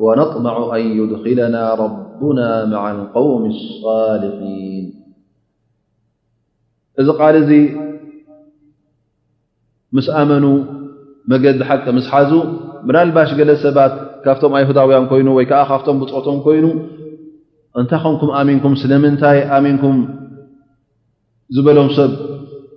[0.05, 4.85] ونطمع أن يدخلنا ربنا مع القوم الصالحين
[7.01, 7.57] እዚ قል ዚ
[9.97, 10.45] مس أመኑ
[11.31, 12.31] مዲ حቂ مس ሓዙ
[12.87, 15.53] بናلبش ل ሰባت ካفቶም أيهدውያ ይኑ ዓ ካ
[16.01, 16.65] بቶም ይኑ
[17.79, 19.83] እታይ ك منك ስلمنታይ منك
[21.55, 22.11] ዝበሎም ሰብ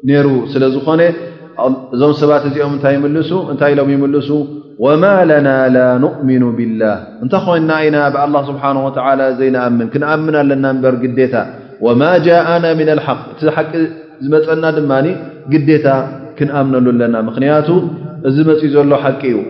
[0.09, 1.02] ነይሩ ስለ ዝኮነ
[1.94, 4.28] እዞም ሰባት እዚኦም እንታይ ይምልሱ እንታይ ኢሎም ይምልሱ
[4.85, 10.94] ወማ ለና ላ ንእሚኑ ብላህ እንታ ኮይንና ኢና ብኣላ ስብሓ ወተላ ዘይነኣምን ክንኣምን ኣለና እበር
[11.04, 11.35] ግዴታ
[11.87, 13.72] ወማ ጃአና ምና ልሓቅ እቲ ሓቂ
[14.24, 14.92] ዝመፀና ድማ
[15.54, 15.87] ግዴታ
[16.40, 17.68] ክንኣምነሉ ኣለና ምክንያቱ
[18.30, 19.46] እዚ መፅእ ዘሎ ሓቂ እዩ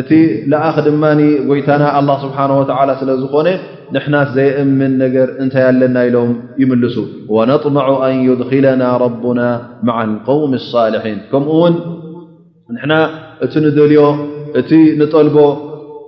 [0.00, 0.10] እቲ
[0.52, 1.02] ለኣኽ ድማ
[1.48, 3.48] ጎይታና ኣላ ስብሓ ወተላ ስለ ዝኾነ
[3.94, 6.30] ንሕና ዘይእምን ነገር እንታይ ኣለና ኢሎም
[6.62, 6.96] ይምልሱ
[7.34, 9.40] ወነطመዑ ኣን ይድኪለና ረቡና
[9.88, 11.74] ማዓ قውሚ አሳልሒን ከምኡ ውን
[12.76, 12.92] ንሕና
[13.46, 14.02] እቲ ንደልዮ
[14.60, 15.36] እቲ ንጠልቦ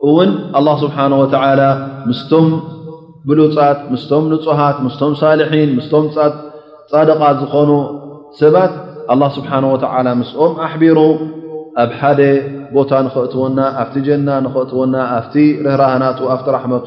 [0.08, 1.62] እውን ኣላ ስብሓነ ወተዓላ
[2.10, 2.48] ምስቶም
[3.28, 6.04] ብሉፃት ምስቶም ንፁሃት ምስቶም ሳልሒን ምስቶም
[6.90, 7.70] ጻድቓት ዝኾኑ
[8.42, 8.74] ሰባት
[9.12, 10.98] ኣላ ስብሓነ ወተዓላ ምስኦም ኣሕቢሩ
[11.84, 12.20] ኣብ ሓደ
[12.74, 15.34] ቦታ ንኽእትወና ኣብቲ ጀና ንኽእትወና ኣብቲ
[15.64, 16.86] ርህራህናቱ ኣብቲ ራሕመቱ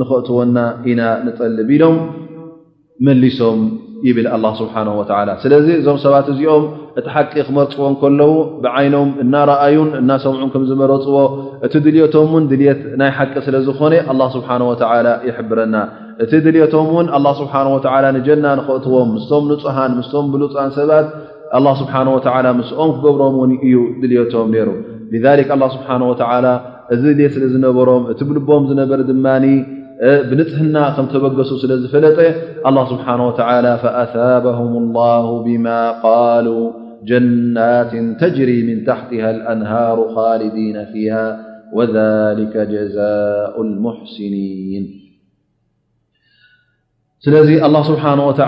[0.00, 0.56] ንኽእትወና
[0.92, 1.96] ኢና ንጠልብ ኢሎም
[3.06, 3.60] መሊሶም
[4.06, 6.64] ይብል ኣ ስብሓና ወላ ስለዚ እዞም ሰባት እዚኦም
[7.00, 8.32] እቲ ሓቂ ክመርፅዎን ከለዉ
[8.64, 11.16] ብዓይኖም እናረኣዩን እናሰምዑን ከም ዝመረፅዎ
[11.66, 14.74] እቲ ድልቶም ውን ድልት ናይ ሓቂ ስለዝኮነ ኣ ስብሓ ወ
[15.28, 15.76] ይሕብረና
[16.24, 17.74] እቲ ድልቶም እውን ኣ ስብሓወ
[18.18, 21.08] ንጀና ንኽእትዎም ምስቶም ንፅሃን ምስቶም ብሉፃን ሰባት
[21.54, 22.20] الله ስብሓنه و
[22.60, 24.70] ምስኦም ክገብሮም እዩ ድልቶም ሩ
[25.14, 27.04] لذك ه ስብه و እዚ
[27.34, 29.26] ስለ ዝነበሮም እቲ ብልቦም ዝነበረ ድማ
[30.28, 32.16] ብንፅህና ከም ተበገሱ ስለ ዝፈለጠ
[32.70, 33.30] لله ስنه و
[33.82, 35.66] فኣثበهم الله ብማ
[36.06, 36.46] قل
[37.08, 41.18] ጀናት ተجሪي من تحትه الأنهاሩ خالዲين ፊيه
[41.76, 44.84] وذلك ጀزء المحስኒيን
[47.28, 48.40] ስለዚ አላ ስብሓ ወተ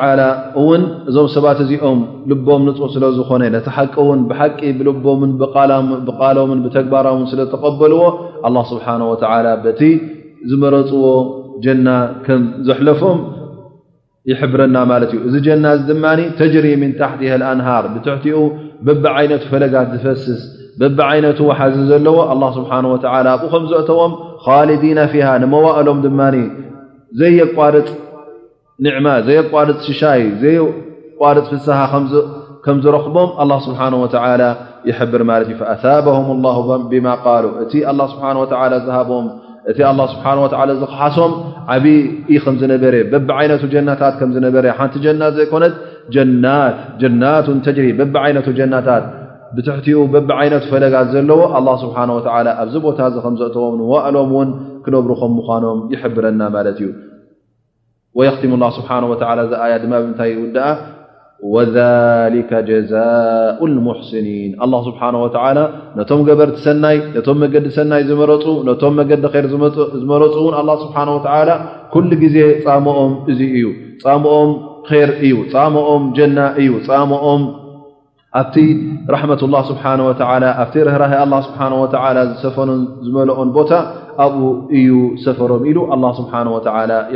[0.61, 5.31] እውን እዞም ሰባት እዚኦም ልቦም ንፁ ስለዝኮነ ነቲ ሓቂ ውን ብሓቂ ብልቦምን
[6.09, 8.03] ብቃሎምን ብተግባሮምን ስለተቀበልዎ
[8.71, 9.15] ስብሓ ወ
[9.65, 9.81] በቲ
[10.51, 11.05] ዝመረፅዎ
[11.67, 11.89] ጀና
[12.29, 13.19] ከም ዘሕለፎም
[14.31, 16.05] ይሕብረና ማለት እዩ እዚ ጀና እ ድማ
[16.41, 18.39] ተጅሪ ምን ታሕቲ ኣንሃር ብትሕቲኡ
[18.87, 20.41] በብዓይነቱ ፈለጋት ዝፈስስ
[20.81, 22.17] በቢዓይነቱ ወሓዚ ዘለዎ
[22.59, 22.73] ስብሓ
[23.37, 24.13] ኣብኡ ከም ዘእተዎም
[24.45, 26.21] ካልዲና ፊሃ ንመዋእሎም ድማ
[27.21, 27.89] ዘየቋርፅ
[28.85, 30.57] ንዕማ ዘይ ቋልፅ ሽሻይ ዘይ
[31.21, 31.79] ቋልፅ ፍስሓ
[32.65, 34.07] ከም ዝረክቦም ኣ ስብሓ ወ
[34.89, 36.51] ይሕብር ማለት እዩ ኣሳበም ላ
[36.91, 37.73] ብማ ቃሉ እቲ
[38.11, 38.13] ስ
[38.87, 39.27] ዝሃቦም
[39.71, 39.79] እቲ
[40.13, 40.27] ስብሓ
[40.83, 41.33] ዝክሓሶም
[41.75, 41.99] ዓብይ
[42.37, 45.75] ኢ ከም ዝነበረ በብ ዓይነቱ ጀናታት ከምዝነበረ ሓንቲ ጀናት ዘይኮነት
[47.03, 49.05] ጀናቱን ተጅሪ በብዓይነቱ ጀናታት
[49.57, 51.99] ብትሕትኡ በቢ ዓይነቱ ፈለጋት ዘለዎ ስብሓ
[52.63, 54.51] ኣብዚ ቦታ እዚ ከም ዘእጥዎም ንዋኣሎም እውን
[54.87, 56.89] ክነብሩ ከም ምኳኖም ይሕብረና ማለት እዩ
[58.21, 59.23] ወኽትሙ ስብሓ ወ እዚ
[59.65, 60.67] ኣያ ድማ ብምንታይ ውድኣ
[61.55, 64.51] ወذሊከ ጀዛء ሙሕስኒን
[64.87, 65.29] ስብሓ ወ
[65.99, 71.29] ነቶም ገበርቲ ሰናይ ነቶም መገዲ ሰናይ ዝመረፁ ነቶም መገዲ ር ዝመረፁ እውን ኣ ስብሓ ወ
[71.95, 73.69] ኩሉ ግዜ ፃሞኦም እዚ እዩ
[74.05, 74.51] ፃሞኦም
[75.09, 76.71] ር እዩ ፃሞኦም ጀና እዩ
[77.13, 77.43] ሞኦም
[78.41, 78.57] ኣብቲ
[79.15, 80.11] ራሕመት ላ ስብሓ ወ
[80.63, 81.15] ኣብቲ ርህራህ
[81.49, 81.87] ስብሓ ወ
[82.33, 83.71] ዝሰፈኖን ዝመልኦን ቦታ
[84.25, 84.43] ኣብኡ
[84.79, 84.89] እዩ
[85.25, 85.79] ሰፈሮም ኢሉ
[86.19, 86.33] ስብሓ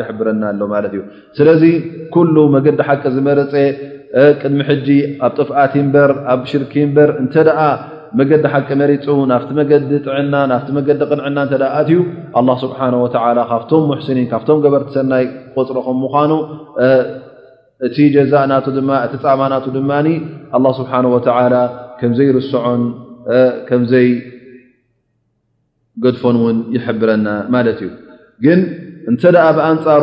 [0.00, 1.00] የሕብረና ኣሎ ማትእዩ
[1.38, 1.62] ስለዚ
[2.14, 3.54] ኩሉ መገዲ ሓቂ ዝመረፀ
[4.42, 4.88] ቅድሚ ሕጂ
[5.26, 7.34] ኣብ ጥፍኣቲ በር ኣብ ሽርክ በር እተ
[8.20, 9.70] መገዲ ሓቂ መሪፁ ናፍቲ መዲ
[10.06, 11.90] ጥዕና ናቲ መዲ ቅንዕና እ ኣዩ
[12.62, 12.72] ስብ
[13.50, 16.32] ካብቶም ሙስኒን ካብቶም ገበርቲ ሰናይ ቆፅሮኹም ምኑ
[17.86, 18.32] እቲ ጀዛ
[19.06, 20.02] እቲ ፃማ ናቱ ድማ
[20.80, 20.92] ስብሓ
[22.02, 22.82] ከዘይ ርስዖን
[26.04, 27.90] ገድፎን ን ይብረና ማለት እዩ
[28.44, 28.60] ግን
[29.10, 30.02] እንተ ደ ብአንፃሩ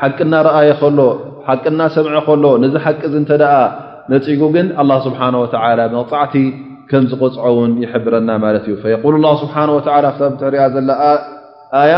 [0.00, 1.00] ሓቂና ረኣየ ከሎ
[1.48, 3.40] ሓቅና ሰምዐ ከሎ ነዚ ሓቂ ተ
[4.12, 4.66] ነፅጉ ግን
[5.06, 5.20] ስብሓ
[5.96, 6.34] መፃዕቲ
[6.90, 8.74] ከም ዝቆፅዖ ውን ይብረና ማት እዩ
[9.42, 9.64] ስሓ
[10.54, 10.78] ሪኣ ዘ
[11.80, 11.94] ኣያ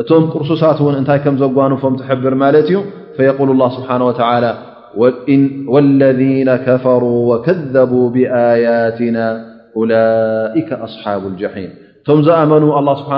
[0.00, 2.78] እቶም ቅርሱሳት ውን እንታይ ከም ዘጓንፎም ትብር ማለት እዩ
[3.78, 3.90] ስብሓ
[6.00, 6.20] ለذ
[6.66, 7.02] ከፈሩ
[7.46, 9.18] ከቡ ብኣያትና
[9.92, 11.72] ላይከ ኣصሓብ لሒም
[12.06, 13.12] ቶም ዝኣመኑ ه ስብሓ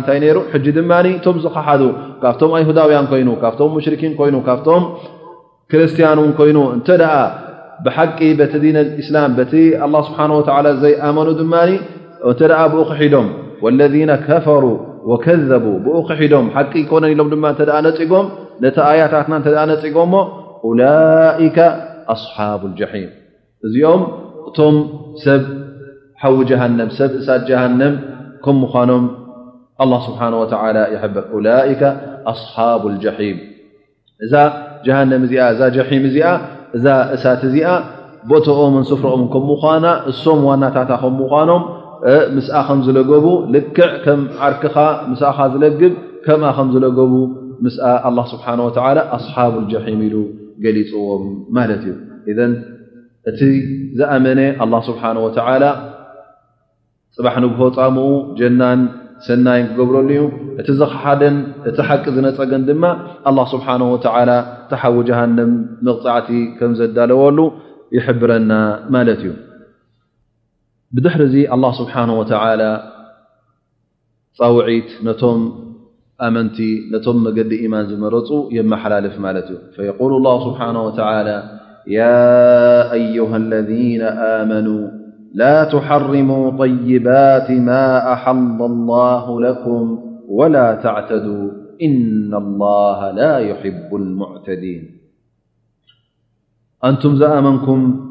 [0.00, 0.38] እታይ ይሩ
[0.76, 0.92] ድማ
[1.24, 1.68] ቶም ዝከሓ
[2.22, 4.82] ካብቶም ይሁዳውያን ኮይኑ ካብቶም ሙሽርኪን ኮይኑ ካብቶም
[5.70, 6.80] ክርስትያንን ኮይኑ እ
[7.86, 8.18] ብሓቂ
[8.52, 8.68] ቲ ዲ
[9.02, 9.62] እስላም ቲ
[10.08, 10.20] ስብሓ
[10.82, 11.46] ዘይመኑ እ
[12.72, 13.26] ብ ክሒዶም
[13.78, 13.94] ለذ
[14.26, 14.64] ከፈሩ
[15.24, 18.26] ከዘቡ ብ ክዶም ቂ ኮነ ኢሎም ነፅጎም
[18.62, 20.14] ነቲ ኣያታትና ተ ነፅጎምሞ
[20.80, 21.58] ላከ
[22.14, 23.06] ኣصሓብ ሒም
[23.66, 24.02] እዚኦም
[24.48, 24.76] እቶም
[25.24, 25.42] ሰብ
[26.22, 27.94] ሓዊ ጀሃን ሰብ እሳት ሃንም
[28.44, 29.04] ከም ምኳኖም
[30.06, 30.44] ስብሓ ወ
[30.94, 31.82] ይበር ላይከ
[32.32, 33.38] ኣስሓብ ልጀሒም
[34.24, 34.32] እዛ
[34.86, 36.28] ጀሃነም እዚኣ እዛ ጀሒም እዚኣ
[36.76, 37.68] እዛ እሳት እዚኣ
[38.30, 41.62] ቦትኦምን ስፍሮኦምን ከ ምኳና እሶም ዋናታታ ከምኳኖም
[42.36, 44.76] ምስኣ ከምዝለገቡ ልክዕ ከም ዓርክኻ
[45.10, 45.94] ምስኻ ዝለግብ
[46.26, 47.12] ከምኣ ከም ዝለገቡ
[47.64, 48.70] ም ስብሓ ወ
[49.18, 50.16] ኣሓብ ጀሒም ኢሉ
[50.64, 51.24] ገሊፅዎም
[51.56, 51.94] ማለት እዩ
[52.46, 52.52] እን
[53.30, 53.40] እቲ
[54.00, 55.64] ዝኣመነ አ ስብሓ ወላ
[57.16, 58.80] ፅባሕ ንብሆጣምኡ ጀናን
[59.26, 60.24] ሰናይን ክገብረሉ ዩ
[60.60, 61.36] እቲ ዝሓደን
[61.68, 62.82] እቲ ሓቂ ዝነፀገን ድማ
[63.28, 63.96] አላ ስብሓ ወ
[64.72, 65.38] ተሓዊጅሃ ን
[65.86, 67.38] ምቕፃዕቲ ከም ዘዳለወሉ
[67.96, 68.52] ይሕብረና
[68.96, 69.30] ማለት እዩ
[70.96, 72.32] ብድሕሪ እዚ አላ ስብሓነ ወተ
[74.40, 75.40] ፃውዒት ነቶም
[76.26, 76.58] ኣመንቲ
[76.92, 80.90] ነቶም መገዲ ኢማን ዝመረፁ የመሓላልፍ ማለት እዩ ፈየል ላ ስብሓ ወ
[81.96, 82.06] ያ
[83.00, 84.02] ኣዩሃ ለነ
[84.40, 84.66] ኣመኑ
[85.34, 91.50] لا تحرموا طيبات ما أحل الله لكم ولا تعتدوا
[91.82, 94.90] إن الله لا يحب المعتدين
[96.84, 98.04] أنتم منكم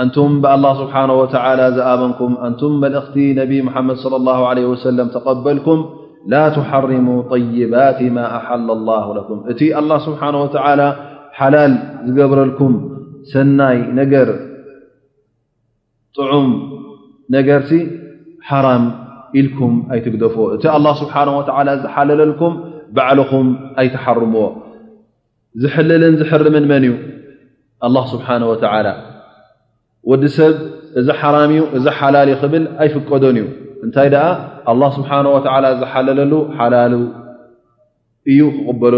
[0.00, 5.86] أنتم بالله سبحانه وتعالى زآمنكم أنتم بالأخت نبي محمد صلى الله عليه وسلم تقبلكم
[6.26, 10.88] لا تحرموا طيبات ما أحل الله لكم ت الله سبحانه وتعالى
[11.32, 11.72] حلال
[12.16, 12.72] جبرلكم
[13.32, 14.49] سناي نجر
[16.18, 16.48] ጥዑም
[17.34, 17.70] ነገርቲ
[18.48, 18.84] ሓራም
[19.40, 21.42] ኢልኩም ኣይትግደፍዎ እቲ አላ ስብሓ ወ
[21.84, 22.54] ዝሓለለልኩም
[22.96, 23.46] ባዕልኹም
[23.82, 24.44] ኣይተሓርምዎ
[25.62, 26.94] ዝሕልልን ዝሕርምን መን እዩ
[27.86, 28.88] ኣ ስብሓን ወላ
[30.10, 30.56] ወዲ ሰብ
[31.00, 33.46] እዚ ሓራም እዩ እዛ ሓላል ይ ኽብል ኣይፍቀዶን እዩ
[33.86, 34.24] እንታይ ደኣ
[34.72, 35.38] ኣ ስብሓ ወ
[35.82, 36.94] ዝሓለለሉ ሓላል
[38.32, 38.94] እዩ ክቕበሉ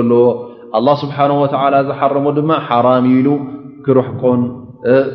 [0.81, 1.47] ኣለዎ ኣ ስብሓ ወ
[1.93, 3.29] ዝሓርሙ ድማ ሓራም ኢሉ
[3.87, 4.41] ክረሕቆን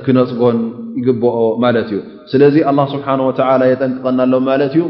[0.04, 0.58] ክነፅጎን
[1.00, 2.00] ይግብኦ ማለት እዩ
[2.32, 3.08] ስለዚ ኣ ስብሓ
[3.72, 4.84] የጠንቀቀናሎ ማለት እዩ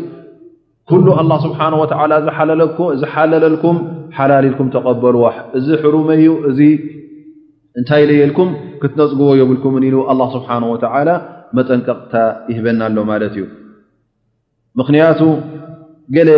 [0.90, 2.12] ኩሉ ኣላ ስብሓን ወተላ
[3.02, 3.78] ዝሓለለልኩም
[4.18, 5.24] ሓላሊልኩም ተቀበልዎ
[5.58, 6.60] እዚ ሕሩመዩ እዚ
[7.80, 8.50] እንታይ ለየልኩም
[8.82, 11.10] ክትነፅግቦ የብልኩም ኢሉ ኣ ስብሓ ወተላ
[11.58, 12.14] መጠንቀቅታ
[12.52, 13.44] ይህበናሎ ማለት እዩ
[14.80, 15.20] ምክንያቱ
[16.16, 16.30] ገለ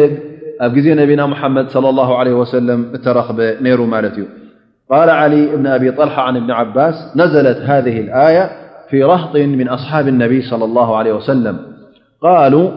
[0.65, 1.65] ኣብ ግዜ ነቢና መሓመድ
[2.27, 4.25] ለ ወሰለም እተረክበ ነይሩ ማለት እዩ
[4.89, 8.49] قال علي بن أبي طلحة عن بن عباس نزلت هذه الآية
[8.89, 11.59] في رهط من أصحاب النبي صلى الله عليه وسلم
[12.21, 12.69] قالوا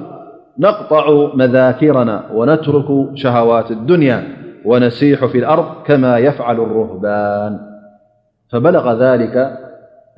[0.58, 2.84] نقطع مذاكرنا ونترك
[3.14, 4.22] شهوات الدنيا
[4.64, 7.58] ونسيح في الأرض كما يفعل الرهبان
[8.50, 9.58] فبلغ ذلك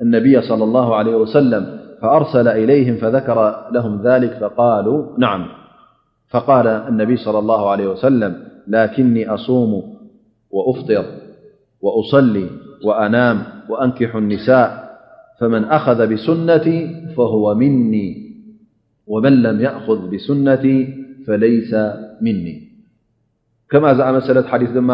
[0.01, 5.45] النبي- صلى الله عليه وسلم فأرسل إليهم فذكر لهم ذلك فقالو نعم
[6.29, 8.35] فقال النبي صلى الله عليه وسلم-
[8.67, 9.95] لكني أصوم
[10.51, 11.03] وأفطر
[11.85, 12.49] وأصلي
[12.83, 14.97] وأنام وأنكح النساء
[15.39, 18.31] فمن أخذ بسنتي فهو مني
[19.07, 20.93] ومن لم يأخذ بسنتي
[21.27, 21.75] فليس
[22.21, 22.67] مني
[23.69, 24.91] كما مثلة حديث م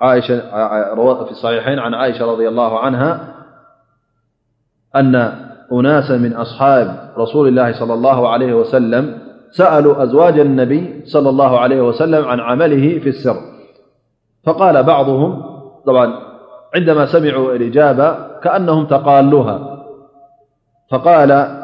[0.00, 3.34] قالفي الصحيحين- عن عائشة-رضي الله عنها
[4.96, 5.14] أن
[5.72, 9.18] أناسا من أصحاب رسول الله صلى الله عليه وسلم
[9.50, 13.53] سألوا أزواج النبي صلى الله عليه وسلم- عن عمله في السر
[14.46, 15.42] فقال بعضهم
[15.86, 16.12] طبعا
[16.74, 19.84] عندما سمعوا الإجابا كأنهم تقالوها
[20.90, 21.58] فقال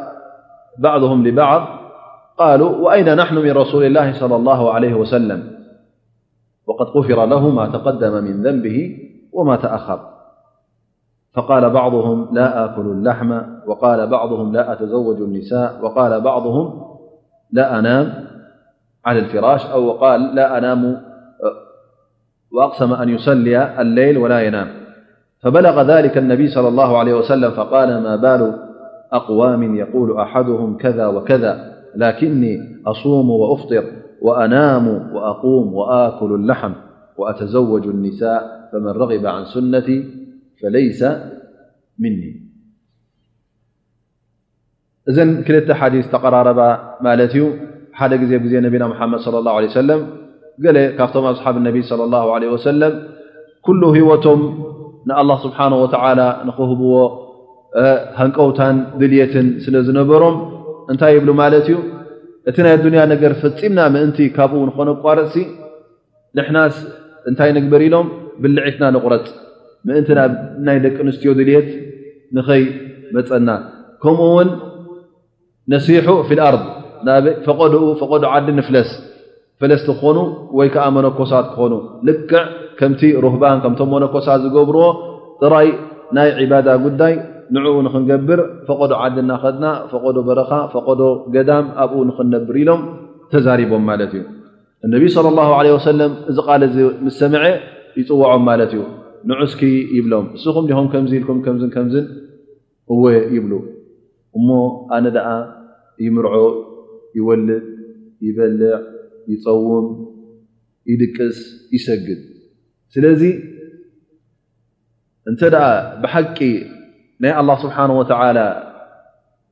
[0.78, 1.66] بعضهم لبعض
[2.38, 5.60] قالوا وأين نحن من رسول الله صلى الله عليه وسلم
[6.66, 8.98] وقد غفر له ما تقدم من ذنبه
[9.32, 10.00] وما تأخر
[11.34, 16.82] فقال بعضهم لا آكل اللحم وقال بعضهم لا أتزوج النساء وقال بعضهم
[17.52, 18.24] لا أنام
[19.04, 20.96] على الفراش أو قال لا أنامو
[22.52, 24.68] وأقسم أن يصلي الليل ولا ينام
[25.40, 28.54] فبلغ ذلك النبي صلى الله عليه وسلم فقال ما بال
[29.12, 33.84] أقوام يقول أحدهم كذا وكذا لكني أصوم وأفطر
[34.22, 36.72] وأنام وأقوم وآكل اللحم
[37.18, 40.08] وأتزوج النساء فمن رغب عن سنتي
[40.62, 41.04] فليس
[41.98, 42.46] مني
[45.08, 47.52] إذ كلة حاديث تقرارب مالتي
[47.92, 50.19] حالزيزي نبينا محمد صلى الله عليه وسلم
[50.64, 52.94] ገሌ ካብቶም ኣስሓብ ነቢ صለ ላ ለ ወሰለም
[53.66, 54.40] ኩሉ ህወቶም
[55.08, 56.92] ንኣላ ስብሓን ወተዓላ ንክህብዎ
[58.18, 60.36] ሃንቀውታን ድልየትን ስለ ዝነበሮም
[60.92, 61.76] እንታይ የብሉ ማለት እዩ
[62.50, 65.36] እቲ ናይ ዱንያ ነገር ፈፂምና ምእንቲ ካብኡንኾነ ቋርፅሲ
[66.38, 66.56] ንና
[67.30, 68.06] እንታይ ንግበር ኢሎም
[68.44, 69.26] ብልዒትና ንቑረፅ
[69.88, 70.08] ምእንቲ
[70.66, 71.68] ናይ ደቂ ኣንስትዮ ድልት
[72.36, 73.48] ንኸይመፀና
[74.02, 74.50] ከምኡ እውን
[75.74, 76.64] ነሲሑ ፍ ልኣርض
[77.82, 78.90] ኡ ፈቐዱ ዓዲ ንፍለስ
[79.62, 80.18] ፈለስቲ ክኾኑ
[80.58, 81.72] ወይ ከዓ መነኮሳት ክኾኑ
[82.08, 82.42] ልክዕ
[82.78, 84.84] ከምቲ ሩህባን ከምቶም ሞነኮሳት ዝገብርዎ
[85.42, 85.68] ጥራይ
[86.18, 87.14] ናይ ዒባዳ ጉዳይ
[87.54, 91.00] ንዕኡ ንክንገብር ፈቐዶ ዓድናኸድና ፈቐዶ በረኻ ፈቐዶ
[91.34, 92.80] ገዳም ኣብኡ ንክንነብር ኢሎም
[93.32, 94.22] ተዛሪቦም ማለት እዩ
[94.86, 97.42] እነቢዪ صለ ላሁ ለ ወሰለም እዚ ቃል ዚ ምስ ሰምዐ
[98.00, 98.82] ይፅውዖም ማለት እዩ
[99.30, 99.62] ንዑስኪ
[99.96, 102.06] ይብሎም ንስኹም ዲኹም ከምዚ ኢልኩም ከምዝን ከምዝን
[102.94, 103.02] እወ
[103.36, 103.52] ይብሉ
[104.38, 104.48] እሞ
[104.98, 105.28] ኣነ ደኣ
[106.06, 106.34] ይምርዖ
[107.18, 107.66] ይወልድ
[108.28, 108.72] ይበልዕ
[109.32, 109.86] ይፀውም
[110.90, 111.38] ይድቅስ
[111.76, 112.20] ይሰግድ
[112.94, 113.22] ስለዚ
[115.30, 115.64] እንተ ደኣ
[116.02, 116.38] ብሓቂ
[117.22, 118.38] ናይ አላ ስብሓን ወተዓላ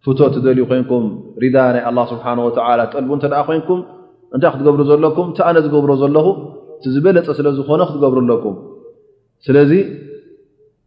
[0.07, 1.05] ፍቶት ትደልዩ ኮይንኩም
[1.45, 3.81] ሪዳ ናይ ስብሓን ወላ ጠልቡ እተ ኮይንኩም
[4.35, 6.27] እንታይ ክትገብሩ ዘለኩም ቲ ኣነ ዝገብሮ ዘለኹ
[6.83, 8.57] ቲዝበለፀ ስለ ዝኾነ ክትገብሩ ኣለኩም
[9.47, 9.73] ስለዚ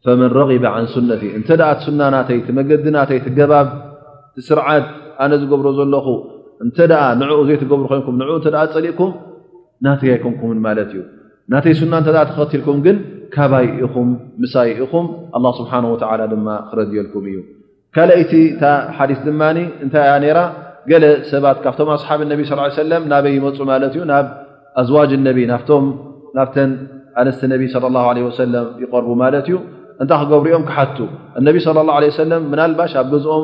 [0.05, 3.67] ፈመን ረበ ን ሱነቲ እንተ ኣ ሱና ናተይ ቲ መገዲ ናተይ ትገባብ
[4.35, 4.85] ትስርዓት
[5.23, 6.05] ኣነ ዝገብሮ ዘለኹ
[6.65, 6.77] እንተ
[7.19, 9.11] ንኡ ዘይትገብሩ ኮይንኩም ንኡ ተ ፀሊእኩም
[9.85, 10.99] ናተይ ኣይኮምኩምን ማለት እዩ
[11.51, 12.97] ናተይ ሱና እተ ትኸትልኩም ግን
[13.33, 14.09] ካባይ ኢኹም
[14.41, 15.05] ምሳይ ኢኹም
[15.37, 17.37] ኣ ስብሓን ወላ ድማ ክረድየልኩም እዩ
[17.95, 18.63] ካልይቲ እታ
[18.97, 20.39] ሓዲስ ድማኒ እንታይ ያ ራ
[20.91, 22.53] ገለ ሰባት ካብቶም ኣስሓብ እነቢ ስ
[22.83, 24.27] ሰለም ናበይ ይመፁ ማለት እዩ ናብ
[24.81, 25.45] ኣዝዋጅ ነቢይ
[26.37, 26.71] ናፍተን
[27.21, 27.63] ኣንስቲ ነቢ
[28.27, 29.57] ወሰለም ይቀርቡ ማለት እዩ
[30.01, 30.97] እንታይ ክገብሩ ኦም ክሓቱ
[31.39, 33.43] እነቢ ለ ላ ሰለም ምናልባሽ ኣብ ገዝኦም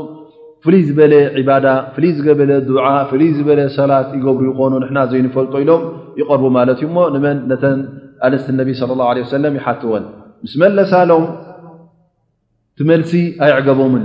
[0.66, 1.14] ፍሉይ ዝበለ
[1.48, 5.82] ባዳ ፍሉይ ዝገበለ ድዓ ፍሉይ ዝበለ ሰላት ይገብሩ ይኮኑ ና ዘይንፈልጦ ኢሎም
[6.20, 7.80] ይቀርቡ ማለት እዩ ሞ ንመን ነተን
[8.26, 10.06] ኣነስቲ ነቢ ለ ላ ሰለም ይሓትወን
[10.46, 11.26] ምስ መለሳሎም
[12.78, 13.12] ቲመልሲ
[13.46, 14.04] ኣይዕገቦምን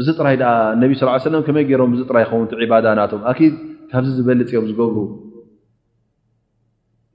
[0.00, 0.36] እዚ ጥራይ
[0.82, 3.40] ነብ ስ ሰለ ከመይ ገይሮም ጥራ ኸውንቲ ባዳ ናቶም ኣኪ
[3.90, 4.96] ካብዚ ዝበልፅ ኦም ዝገብሩ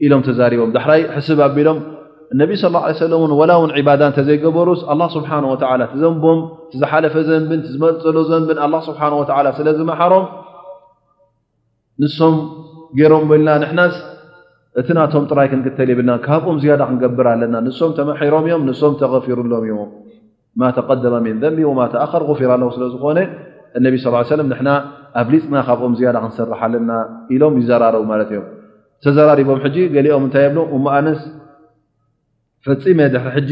[0.05, 1.77] ኢሎም ተዛሪቦም ዳሕራይ ሕስብ ኣቢሎም
[2.33, 2.67] እነቢ ስ
[2.99, 5.45] ሰለ እን ወላ ውን ባዳ እንተዘይገበሩስ ኣ ስብሓላ
[6.01, 6.39] ዘንቦም
[6.81, 9.01] ዝሓለፈ ዘንብን ዝመፀሎ ዘንብን ኣ ስብሓ
[9.59, 10.25] ስለዝመሓሮም
[12.03, 12.35] ንሶም
[12.99, 13.95] ገይሮም በልና ንናስ
[14.81, 19.73] እቲ ናቶም ጥራይ ክንክተል የብልና ካብኦም ዝያዳ ክንገብር ኣለና ንሶም ተማሒሮም እዮም ንሶም ተغፊሩሎም እዮ
[20.59, 23.19] ማ ተቀደመ ምን ደንቢ ወማ ተኣኸር غፊራለ ስለዝኮነ
[23.77, 24.69] እነቢ ስ ሰለ ና
[25.21, 26.91] ኣብ ሊፅና ካብኦም ዝያዳ ክንሰርሓ ኣለና
[27.35, 28.47] ኢሎም ይዘራረቡ ማለት እዮም
[29.05, 29.59] ተዘራሪቦም
[29.95, 30.59] ገሊኦም እንታይ የብሎ
[30.97, 31.21] ኣንስ
[32.67, 33.51] ፈፂመ ድሕሪ ሕጂ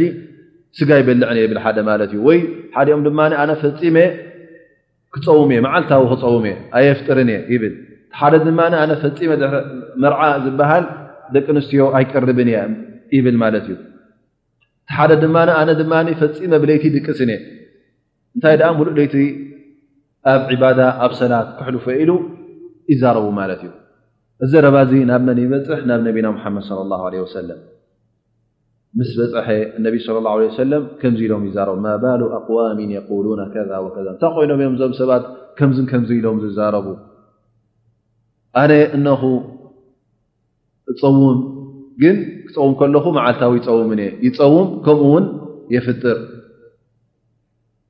[0.78, 2.39] ስጋይበልዕን ብል ሓደ ማለት እዩ ወይ
[2.76, 3.97] ሓኦም ድማ ኣነ ፈፂመ
[5.16, 7.76] ክፀውሙ እየ መዓልታዊ ክፀውሙ እየ ኣየፍጥርን እየ ይብል
[8.20, 9.20] ሓደ ድማ ነ ፈፂ
[10.03, 10.86] መርዓ ዝበሃል
[11.36, 12.60] ደቂ ኣንስትዮ ኣይቀርብን እየ
[13.18, 13.78] ይብል ማለት እዩ
[14.97, 15.93] ሓደ ድማ ነ ድማ
[16.24, 17.39] ፈፂመ ብለይቲ ድቅስን እየ
[18.36, 19.16] እንታይ ሙሉእ ደይቲ
[20.34, 22.12] ኣብ ዕባዳ ኣብ ሰላት ክሕልፈ ኢሉ
[22.93, 23.72] ይዛረቡ ማለት እዩ
[24.45, 27.62] እዘ ረባዚ ናብ መን ይበፅሕ ናብ ነቢና ሓመድ ለ ወሰለም
[28.99, 30.29] ምስ በፅሐ እነቢ ለ ላ
[30.61, 35.23] ሰለም ከምዚ ኢሎም ይዛረቡ ማ ባሉ ኣقዋም የቁሉና ከ ወከ እንታይ ኮይኖም እዮም ዞም ሰባት
[35.57, 36.85] ከምዝ ከምዚ ኢሎም ዝዛረቡ
[38.61, 39.21] ኣነ እነኹ
[40.93, 41.39] እፀውም
[42.03, 42.17] ግን
[42.47, 45.25] ክፀውም ከለኹ መዓልታዊ ይፀውምን እየ ይፀውም ከምኡ ውን
[45.75, 46.17] የፍጥር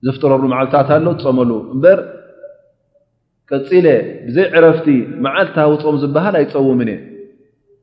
[0.08, 2.00] ዘፍጥረሉ መዓልታት ኣሎ ትፀመሉ እምበር
[3.52, 3.86] ቀፂለ
[4.26, 4.88] ብዘይ ዕረፍቲ
[5.28, 7.00] መዓልታዊ እፀም ዝበሃል ኣይፀውምን እየ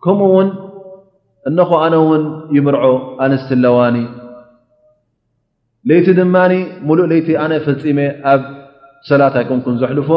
[0.04, 0.48] ከምኡውን
[1.48, 2.22] እነኹ ኣነ ውን
[2.56, 2.84] ይምርዖ
[3.24, 3.96] ኣንስት ለዋኒ
[5.88, 6.36] ለይቲ ድማ
[6.88, 7.98] ሙሉእ ለይቲ ኣነ ፈፂሜ
[8.32, 8.42] ኣብ
[9.08, 10.08] ሰላት ኣይኮንኩን ዘሕልፎ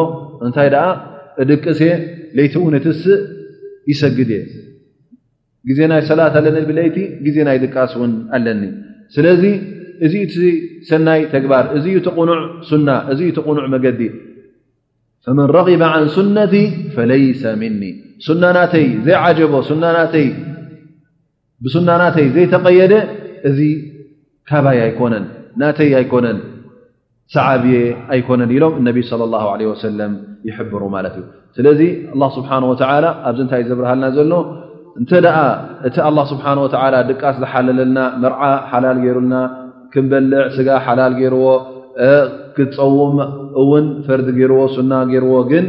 [0.48, 0.86] እንታይ ኣ
[1.44, 1.82] እድቅሴ
[2.38, 3.18] ለይቲ እውን እትስእ
[3.92, 4.44] ይሰግድ እየ
[5.70, 8.62] ግዜ ናይ ሰላት ኣለኒ ብለይቲ ግዜ ናይ ድቃስ እውን ኣለኒ
[9.16, 9.44] ስለዚ
[10.06, 10.36] እዚ ቲ
[10.90, 12.40] ሰናይ ተግባር እዚ ቲ ቁኑዕ
[12.88, 14.02] ና እዚ ቲ ቁኑዕ መገዲ
[15.26, 15.68] ፈመን ረበ
[16.02, 16.56] ን ሱነቲ
[16.96, 17.82] ፈለይሰ ምኒ
[18.42, 19.54] ና ናተይ ዘይዓጀቦ
[19.84, 20.28] ና ናተይ
[21.66, 22.94] ብሱና ናተይ ዘይተቀየደ
[23.50, 23.60] እዚ
[24.50, 25.24] ካባይ ኣይኮነን
[25.62, 26.38] ናተይ ኣይኮነን
[27.36, 27.78] ሰዓብየ
[28.16, 28.98] ኣይኮነን ኢሎም እነቢ
[29.60, 30.12] ለ ወሰለም
[30.50, 31.26] ይሕብሩ ማለት እዩ
[31.58, 31.82] ስለዚ
[32.28, 34.34] አ ስብሓን ወላ ኣብዚ እንታይ ዝብርሃልና ዘሎ
[35.02, 35.38] እንተደኣ
[35.88, 38.42] እቲ ኣላ ስብሓን ወተላ ድቃስ ዝሓለለልና ምርዓ
[38.72, 39.36] ሓላል ገይሩልና
[39.94, 41.46] ክንበልዕ ስጋ ሓላል ገይርዎ
[42.58, 43.18] ክፀውም
[43.64, 45.66] እውን ፈርዲ ገይርዎ ሱና ገይርዎ ግን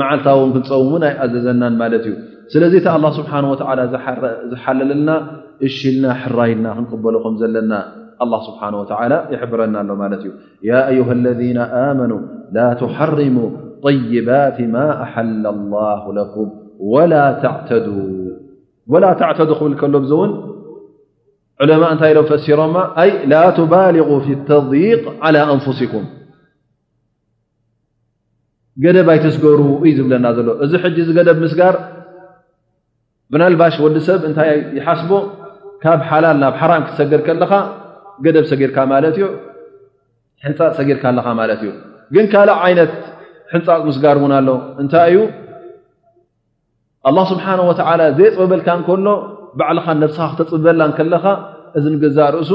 [0.00, 2.16] መዓልታ እን ክንፀውሙን ኣይኣዘዘናን ማለት እዩ
[2.52, 3.56] ስለ ታ لله ስሓنه و
[4.52, 5.10] ዝሓለለልና
[5.66, 6.06] እሽልና
[6.38, 7.72] ራይልና ክንقበልኹም ዘለና
[8.26, 8.84] لله ስنه و
[9.42, 10.30] يብረና ኣሎ ማት እዩ
[10.68, 10.70] ه
[11.18, 12.18] الذن آመنو
[12.56, 13.44] ل تحርሙو
[13.86, 16.34] طይባت ማ أحل الله لك
[16.92, 17.14] وላ
[19.28, 20.30] عد ብል ከሎ እውን
[21.70, 22.58] ለማء እንታይ ሎ ፈሲሮ
[23.30, 23.34] ل
[23.74, 24.28] ባلغ ف
[24.60, 26.06] الق على أንفስኩም
[28.84, 30.82] ገደብይስገሩ እዩ ዝብለና ሎ እዚ
[31.28, 31.74] ደብ ስጋር
[33.32, 35.10] ብናልባሽ ወዲ ሰብ እንታይ ይሓስቦ
[35.82, 37.52] ካብ ሓላል ናብ ሓራም ክትሰገድ ከለካ
[38.24, 38.76] ገደብ ሰካ
[40.44, 41.70] ሕንፃፅ ሰጊርካ ኣለካ ማለት እዩ
[42.14, 42.92] ግን ካልእ ዓይነት
[43.52, 44.48] ሕንፃፅ ምስጋር እውን ኣሎ
[44.82, 45.18] እንታይ እዩ
[47.08, 49.06] ኣላ ስብሓን ወተላ ዘየፅበበልካ ንከሎ
[49.60, 51.24] ባዕልኻ ነብስካ ክተፅብበላን ከለኻ
[51.78, 52.50] እዚ ንገዛእ ርእሱ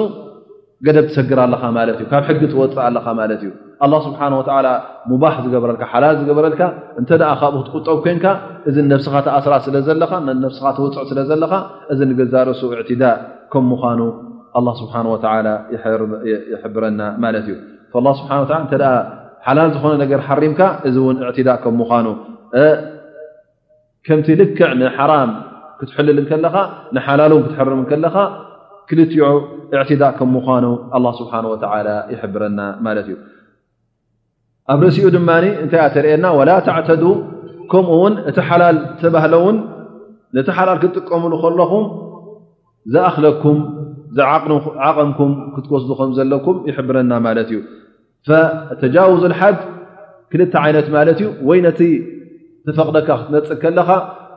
[0.85, 1.39] ደ ትሰግር
[2.11, 3.43] ካብ ሕጊ ትወፅእ
[3.85, 4.19] እ ስብሓ
[5.11, 6.61] ሙባ ዝገበረልካ ሓላል ዝገበረልካ
[7.01, 7.09] እተ
[7.41, 8.25] ካብኡ ክትቁጠብ ኮንካ
[8.69, 10.01] እዚ ነብስኻ ተኣስራ ስለዘለ
[10.57, 11.53] ስኻ ትውፅዕ ስለዘለካ
[11.91, 13.17] እዚ ንገዛርሱ እዕትዳእ
[13.53, 14.01] ከም ምኳኑ
[14.81, 14.93] ስሓ
[16.63, 17.55] ይብረና ማለት እዩ
[18.19, 18.21] ስ
[19.47, 22.07] ሓላል ዝኮነ ነ ሓሪምካ እዚ ን ዳእ ከም ምኑ
[24.07, 25.29] ከምቲ ልክዕ ንሓራም
[25.77, 26.55] ክትሕልል ከለካ
[26.95, 28.15] ንሓላሎን ክትርምከለካ
[28.89, 29.23] ክልትዑ
[29.75, 30.65] እዕትዳእ ከም ምኳኑ
[31.19, 31.55] ስብሓ ወ
[32.13, 33.15] ይሕብረና ማለት እዩ
[34.73, 35.29] ኣብ ርእሲኡ ድማ
[35.63, 37.03] እንታይ ኣተርእየና ወላ ተዕተዱ
[37.71, 39.57] ከምኡ ውን እቲ ሓላል ተባህለ ውን
[40.37, 41.85] ነቲ ሓላል ክትጥቀምሉ ከለኹም
[42.93, 43.59] ዘኣክለኩም
[44.17, 47.59] ዘዓቐምኩም ክትስዱ ከም ዘለኩም ይሕብረና ማለት እዩ
[48.81, 49.57] ተጃውዙ ሓድ
[50.33, 51.79] ክልተ ዓይነት ማለት እዩ ወይ ነቲ
[52.77, 53.89] ተፈቅደካ ክትነፅ ከለኻ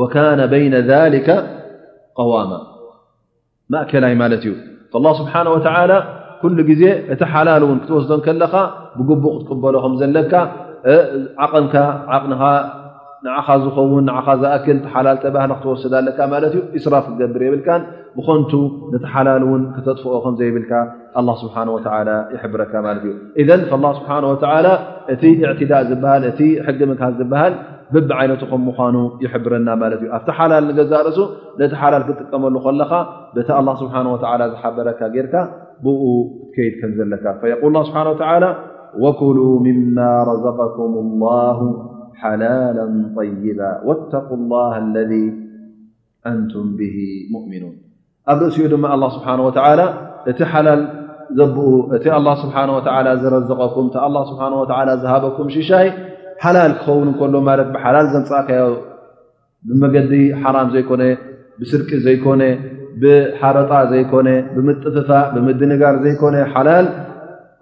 [0.00, 1.28] ወካነ በይነ ذሊከ
[2.18, 2.52] قዋማ
[3.72, 4.52] ማእከላይ ማለት እዩ
[5.20, 5.60] ስብሓናه ወ
[6.42, 6.82] ኩሉ ግዜ
[7.14, 8.54] እቲ ሓላል እውን ክትወስዶን ከለኻ
[8.96, 10.32] ብግቡቅ ክትቅበሎ ከም ዘለካ
[11.44, 11.74] ዓንካ
[12.14, 12.42] ዓቅንኻ
[13.26, 17.82] ንኻ ዝኸውን ንኻ ዝኣክል ሓላል ተባህል ክትወስዳ ኣለካ ማለት ዩ ስራፍ ክትገብር የብልካን
[18.16, 18.52] ብኮንቱ
[18.94, 20.72] ነቲ ሓላል እውን ክተጥፍኦ ከም ዘይብልካ
[21.42, 21.78] ስብሓ ወ
[22.34, 22.98] ይሕብረካ ማት
[23.40, 23.48] እዩ
[24.00, 24.36] ስብሓ ወ
[25.14, 27.54] እቲ እዕትዳእ ዝብሃል እቲ ሕጊ ምካዝ ዝበሃል
[27.92, 31.18] ብብዓይነት ም ምኳኑ ይሕብረና ማለት እዩ ኣብቲ ሓላል ንገዛ ርእሱ
[31.60, 32.92] ነቲ ሓላል ክጥቀመሉ ከለካ
[33.34, 34.06] በታ ስብሓه
[34.52, 35.34] ዝሓበረካ ጌርካ
[35.86, 36.02] ብኡ
[36.54, 37.24] ከይድ ከም ዘለካ
[37.74, 38.04] ል ስብሓ
[39.04, 39.98] ወኩሉ ምማ
[40.30, 41.60] ረዘቀኩም الላሁ
[42.22, 42.76] ሓላላ
[43.18, 45.14] طይባ ወተق لላ ለذ
[46.30, 46.80] አንቱም ብ
[47.32, 47.72] ሙእምኑን
[48.32, 48.84] ኣብ ርእሲኡ ድማ
[49.16, 49.50] ስብሓه ወ
[50.30, 50.82] እቲ ሓላል
[51.38, 51.58] ዘብኡ
[51.96, 52.04] እቲ
[52.42, 52.56] ስብሓ
[53.22, 54.42] ዝረዘቀኩም ታ ስብሓ
[55.02, 55.88] ዝሃበኩም ሽሻይ
[56.42, 58.64] ሓላል ክኸውን እከሎ ማለት ብሓላል ዘንፃእካዮ
[59.68, 60.12] ብመገዲ
[60.42, 61.02] ሓራም ዘይኮነ
[61.60, 62.42] ብስርቂ ዘይኮነ
[63.02, 66.86] ብሓረጣ ዘይኮነ ብምጥፍፋ ብምድንጋር ዘይኮነ ሓላል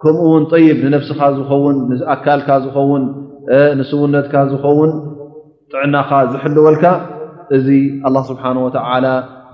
[0.03, 3.03] ከምኡ ውን ይብ ንነፍስኻ ዝኸውን ንኣካልካ ዝኸውን
[3.79, 4.91] ንስውነትካ ዝኸውን
[5.71, 6.85] ጥዕናኻ ዝሕልወልካ
[7.57, 7.67] እዚ
[8.09, 9.05] አላ ስብሓን ወተዓላ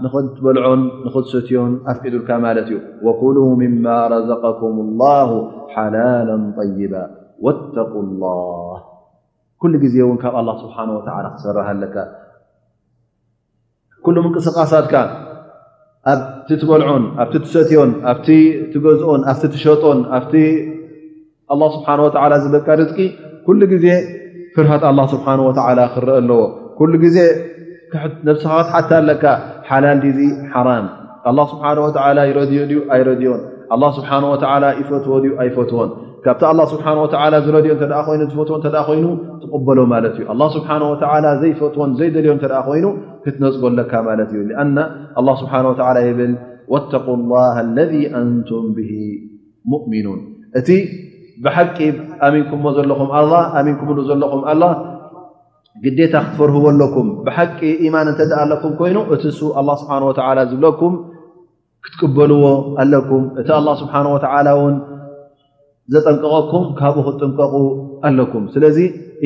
[0.04, 5.08] ንክትበልዖን ንኽትሰትዮን ኣፍቂዱልካ ማለት እዩ ወኩሉ ምማ ረዘቀኩም ላ
[5.74, 6.94] ሓላላ طይባ
[7.48, 7.92] ወተق
[8.22, 8.80] ላሃ
[9.64, 10.98] ኩሉ ግዜ እን ካብ ኣ ስብሓ ወ
[11.36, 11.96] ክሰራሃ ኣለካ
[14.06, 14.94] ኩሉም ንቅስቃሳትካ
[16.12, 18.28] ኣብቲ ትበልዖን ኣብቲ ትሰትዮን ኣብቲ
[18.74, 20.20] ትገዝኦን ኣብቲ ትሸጦን ኣ
[21.76, 22.98] ስብሓ ወላ ዝበቃ ርቂ
[23.48, 23.86] ኩሉ ግዜ
[24.56, 24.84] ፍርሃት
[25.14, 25.52] ስብሓ ወ
[25.96, 26.42] ክረአ ኣለዎ
[27.06, 27.18] ግዜ
[28.28, 29.26] ነብስ ክትሓታ ለካ
[29.70, 30.20] ሓላል ድዚ
[30.56, 30.86] ሓራም
[31.30, 31.90] ኣ ስብሓ ወ
[32.30, 33.42] ይረድዮ ዩ ኣይረድዮን
[33.98, 34.36] ስብሓ ወ
[34.82, 35.90] ይፈትዎ ዩ ኣይፈትዎን
[36.24, 36.78] ካብቲ ስ
[37.46, 38.08] ዝረድዮ ይ ፈትዎ
[38.98, 39.06] ይኑ
[39.44, 42.86] ትበሎ ማ እዩ ስ ዘይፈትዎን ዘይደልዮም ኮይኑ
[43.26, 44.16] ክትነፅጎለካ ማ
[46.08, 46.34] ዩ ብል
[47.78, 47.94] ለذ
[48.28, 48.66] ንቱም
[49.78, 50.22] እሚኑን
[50.60, 50.70] እቲ
[51.46, 51.78] ብሓቂ
[52.36, 53.10] ሚንኩምዎ ኹም
[53.66, 54.42] ሚንም ዘለኹም
[55.84, 57.60] ግዴታ ክትፈርህዎ ኣለኩም ብሓቂ
[57.96, 59.40] ማን ተ ኣለኩም ኮይኑ እቲ ስ
[60.54, 60.96] ዝብለኩም
[61.88, 62.44] ክትበልዎ
[62.84, 63.10] ኣለኩ
[63.42, 63.50] እቲ
[65.94, 67.54] ዘጠንቀቐኩም ካብኡ ክጥንቀቑ
[68.08, 68.78] ኣለኩም ስለዚ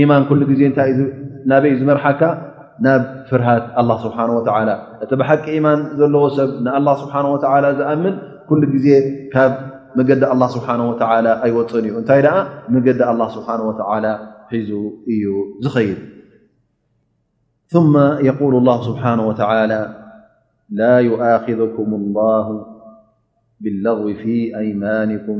[0.02, 2.22] ኢማን ኩሉ ግዜ እታይናበይ ዝመርሓካ
[2.86, 3.66] ናብ ፍርሃት
[4.06, 4.70] ስብሓ ወላ
[5.04, 8.16] እቲ ብሓቂ ኢማን ዘለዎ ሰብ ንኣላ ስብሓን ወላ ዝኣምን
[8.50, 8.88] ኩሉ ግዜ
[9.34, 9.54] ካብ
[9.98, 10.68] መገዲ ኣላ ስብሓ
[11.46, 12.36] ኣይወፅን እዩ እንታይ ደኣ
[12.76, 13.48] መገዲ ኣላ ስብሓ
[13.90, 14.08] ወላ
[14.54, 14.72] ሒዙ
[15.16, 15.26] እዩ
[15.66, 16.00] ዝኸይድ
[17.94, 19.72] መ የሉ ላ ስብሓነ ወተላ
[20.80, 22.50] ላ ይኽذኩም ላሁ
[23.66, 24.24] ብለغው ፊ
[24.60, 25.40] አይማንኩም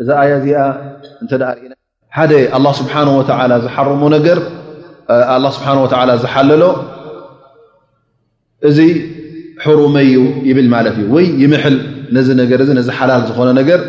[0.00, 0.62] እዚ ኣያ እዚኣ
[1.22, 1.42] እንተና
[2.16, 3.20] ሓደ ኣላ ስብሓ ወ
[3.66, 4.38] ዝሓርሙ ነገር
[5.56, 5.68] ስብሓ
[6.24, 6.62] ዝሓለሎ
[8.68, 8.78] እዚ
[9.64, 11.76] ሕሩመ እዩ ይብል ማለት እዩ ወይ ይምሐል
[12.16, 13.80] ነዚ ነገ ዚ ሓላል ዝኮነ ነገር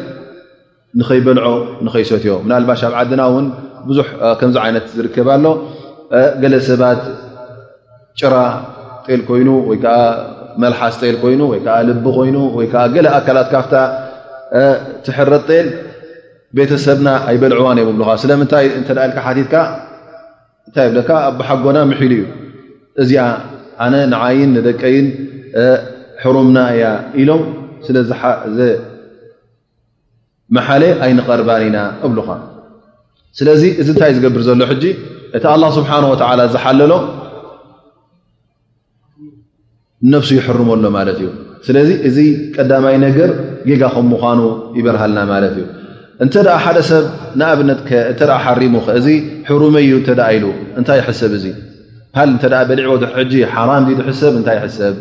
[0.99, 1.45] ንከይበልዖ
[1.86, 3.45] ንከይሰትዮ ምናልባሽ ኣብ ዓድና ውን
[3.88, 4.07] ብዙሕ
[4.39, 5.45] ከምዚ ዓይነት ዝርከብሎ
[6.41, 7.01] ገለ ሰባት
[8.19, 8.36] ጭራ
[9.07, 9.97] ጤል ኮይኑ ወይከዓ
[10.63, 13.73] መልሓስ ጠል ኮይኑ ወይዓ ልቢ ኮይኑ ወይከዓ ገለ ኣካላት ካፍታ
[15.06, 15.68] ትሕረጠል
[16.58, 19.53] ቤተሰብና ኣይበልዕዋን እዮም እብልካ ስለምንታይ እተዳኢልካ ትካ
[20.70, 22.26] እታይ ብለካ ኣብሓጎና ምሒሉ እዩ
[23.01, 23.12] እዚ
[23.86, 25.08] ኣነ ንዓይን ንደቀይን
[26.24, 26.84] ሕሩምና እያ
[27.22, 27.43] ኢሎም
[27.86, 28.84] ስለዚዘመሓለ
[31.06, 31.78] ኣይንቐርባን ኢና
[32.08, 32.30] እብሉካ
[33.39, 34.84] ስለዚ እዚ እንታይ ዝገብር ዘሎ ሕጂ
[35.38, 36.91] እቲ ኣላ ስብሓን ወተላ ዝሓለሎ
[40.14, 41.28] ነፍሱ ይሕርመሎ ማለት እዩ
[41.68, 42.18] ስለዚ እዚ
[42.55, 43.30] ቀዳማይ ነገር
[43.70, 44.39] ጌጋ ከም ምኳኑ
[44.78, 45.66] ይበርሃልና ማለት እዩ
[46.26, 47.05] እ ሓደሰብ
[47.51, 47.61] ኣብ
[48.45, 49.07] ሓሙ እዚ
[49.49, 49.89] ሕሩመዩ
[50.36, 50.45] ኢሉ
[50.80, 51.45] እንታይ ሕሰብ እዙ
[52.70, 52.95] በሊዑዎ
[53.55, 53.72] ሓራ
[54.09, 54.95] ሕሰብ እታይ ሰብ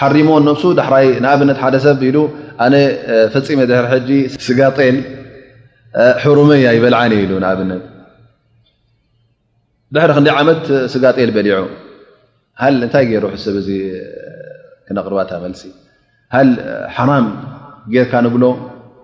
[0.00, 2.18] ሓሪሞ ነሱ ዳራይ ንኣብነት ሓደ ሰብ ኢሉ
[2.64, 2.74] ኣነ
[3.34, 4.10] ፈፂመ ድሪ
[4.48, 4.96] ስጋጤል
[6.22, 7.82] ሕሩመያ ይበልዓኒ ኢሉ ንኣብነት
[9.94, 11.60] ድሕሪ ክንደይ ዓመት ስጋጤል በሊዑ
[12.58, 13.68] ሃ እንታይ ገር ውሕ ሰብ እዙ
[14.86, 15.62] ክነቅርባ እታ መልሲ
[16.34, 16.48] ሃል
[16.96, 17.26] ሓራም
[17.94, 18.44] ጌርካ ንብሎ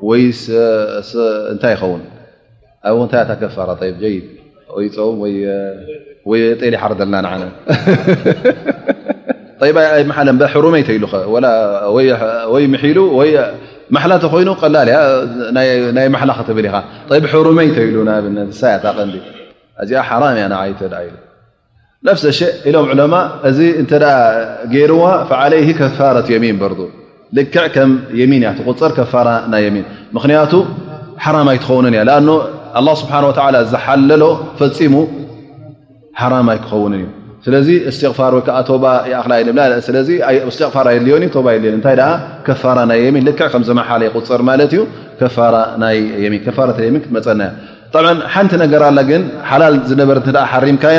[0.09, 2.03] ወይእንታይ ይኸውን
[2.89, 4.15] ኣብ ውንታያታ ከፋራ ይድ ወይ
[5.19, 5.21] ም
[6.31, 7.27] ወይ ጤሊ ሓርዘናንነ
[10.41, 13.21] መሓሕሩመይተኢሉኸወይ ምሒሉ ወ
[13.95, 16.77] ማሓላ ተኮይኑ ቀላልያናይ ማሓላ ክትብል ኢኻ
[17.35, 18.25] ሕሩመይተኢሉ ናብ
[18.61, 19.15] ሳያታ ቀንዲ
[19.83, 21.07] ኣዚኣ ሓራም እያ ናይተ ኢ
[22.15, 22.23] ፍ
[22.71, 23.17] ኢሎም ማ
[23.49, 23.59] እዚ
[24.75, 25.03] ገይርዋ
[25.61, 26.73] ይ ከፋረ የሚን በር
[27.37, 27.55] ልክ
[28.21, 28.45] የሚን
[29.13, 29.83] ፅር ና ሚ
[30.55, 30.65] ቱ
[31.55, 34.23] ይትኸን ኣ ስ ዝሓለሎ
[34.61, 34.95] ፈፂሙ
[36.27, 37.03] ኣይክኸን እ
[37.45, 38.43] ስ ስፋ
[45.37, 45.47] ፋ
[45.83, 46.15] ን
[46.47, 47.43] መፅር ትመፀና
[48.35, 49.13] ሓንቲ ነ ግ
[49.51, 50.19] ሓላ ዝበር
[50.77, 50.99] ምካያ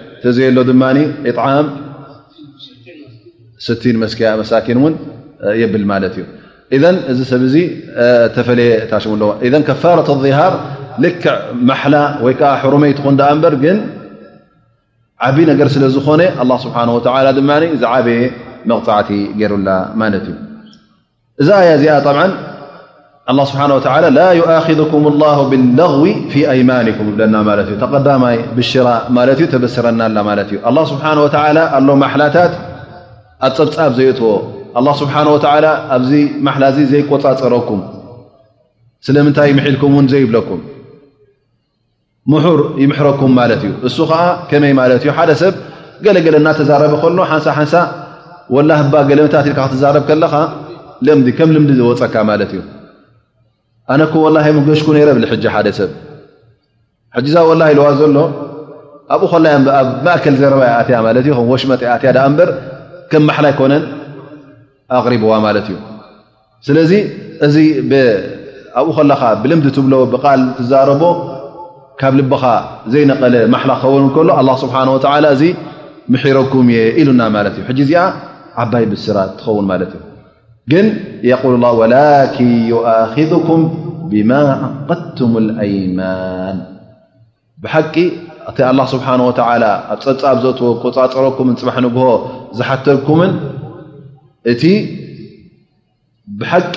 [0.29, 0.83] እዘ ሎ ድማ
[3.99, 4.93] ም ሳኪን ን
[5.61, 6.13] የብል ማለት
[6.75, 7.43] እዩ እዚ ሰብ
[8.35, 9.29] ተፈየ ታሽለዎ
[9.69, 10.09] ከፋረة
[10.39, 10.53] ሃር
[11.05, 11.25] ልክዕ
[11.69, 11.95] ማላ
[12.25, 13.77] ወይ ሕርመይትን ዳ በር ግን
[15.27, 16.21] ዓብ ነገር ስለዝኮነ
[16.65, 17.07] ስብሓ ድ
[17.93, 18.21] ዓበየ
[18.69, 19.09] መቕፅዕቲ
[19.39, 19.69] ገሩላ
[20.01, 21.85] ማለት እዩእዚ እዚ
[23.39, 23.61] ኣ ስብሓ
[24.03, 26.01] ላ ላ ይኩም ላ ብለغው
[26.31, 31.27] ፊ ኣይማንኩም እብለና ማለት እዩ ተቀዳማይ ብሽራ ማለት እዩ ተበስረናላ ማለት እ ስብሓ ወ
[31.75, 32.53] ኣሎ ማሓላታት
[33.47, 34.31] ኣብ ፀብጻብ ዘይእትዎ
[34.79, 35.67] ኣላ ስብሓ ወላ
[35.97, 36.11] ኣብዚ
[36.47, 37.81] ማሓላ እዚ ዘይቆፃፀረኩም
[39.07, 40.59] ስለምንታይ ምሒልኩም እውን ዘይብለኩም
[42.33, 45.55] ምሑር ይምሕረኩም ማለት እዩ እሱ ከዓ ከመይ ማለት እዩ ሓደ ሰብ
[46.05, 47.73] ገለገለ እናተዛረበ ከልሎ ሓንሳ ሓንሳ
[48.57, 50.33] ወላ ህባ ገለምታት ኢልካ ክተዛረብ ከለኻ
[51.05, 52.59] ለምዲ ከም ልምዲ ዘወፀካ ማለት እዩ
[53.93, 55.91] ኣነኩ ወላሂ ምገሽኩ ነይረ ብልሕ ሓደ ሰብ
[57.15, 58.17] ሕጂ እዛ ወላ ለዋ ዘሎ
[59.15, 59.65] ኣብኡ ኣብ
[60.05, 62.49] ማእከል ዘረባይ ኣትያ ማት እ ወሽመጢ ኣትያ ዳ እበር
[63.11, 63.83] ከም ማሓላ ኣይኮነን
[64.97, 65.77] ኣቕሪብዋ ማለት እዩ
[66.67, 66.91] ስለዚ
[67.47, 67.55] እዚ
[68.79, 71.03] ኣብኡ ከላካ ብልምዲ ትብሎ ብቃል ትዛረቦ
[72.01, 72.43] ካብ ልበኻ
[72.93, 74.29] ዘይነቐለ ማሓላ ክኸውን ከሎ
[74.63, 74.75] ስብሓ
[75.35, 75.43] እዚ
[76.13, 78.03] ምሕረኩም እየ ኢሉና ማለት እዩ ሕጂ ዚኣ
[78.63, 80.01] ዓባይ ብስራ ትኸውን ማለት እዩ
[80.71, 80.85] ግን
[81.29, 83.61] የል ወላኪን ይኣذኩም
[84.11, 84.31] ብማ
[84.67, 85.31] ዓቀድቱም
[85.63, 86.57] اአይማን
[87.63, 87.93] ብሓቂ
[88.49, 92.05] እተ ه ስብሓነ ወ ኣብ ፀብፃብ ዘእትዎ ቆፃፅረኩም ፅባሕ ንግሆ
[92.57, 93.31] ዝሓተኩምን
[94.53, 94.63] እቲ
[96.41, 96.75] ብሓቂ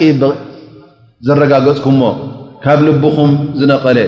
[1.27, 2.03] ዘረጋገፅኩምሞ
[2.65, 3.99] ካብ ልብኹም ዝነቐለ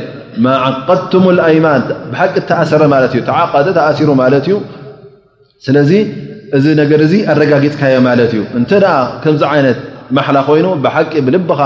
[0.45, 4.57] ማ ዓቀድትም ኣይማን ብሓቂ እተኣሰረ ማለት እዩ ተዓቐደ ተኣሲሩ ማለት እዩ
[5.64, 5.91] ስለዚ
[6.57, 8.71] እዚ ነገር እዚ ኣረጋጊፅካዮ ማለት እዩ እንተ
[9.23, 9.79] ከምዚ ዓይነት
[10.17, 11.61] ማሓላ ኮይኑ ብሓቂ ብልብኻ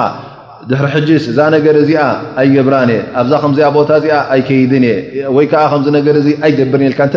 [0.70, 2.01] ድሕሪ ሕጅስ እዛ ነገር እዚኣ
[2.41, 5.01] ኣይገብራን እየ ኣብዛ ከምዚኣ ቦታ እዚኣ ኣይ ከይድን እየ
[5.37, 6.14] ወይከዓ ከምዚ ነገር
[6.47, 7.16] ኣይገብርንልካ እተ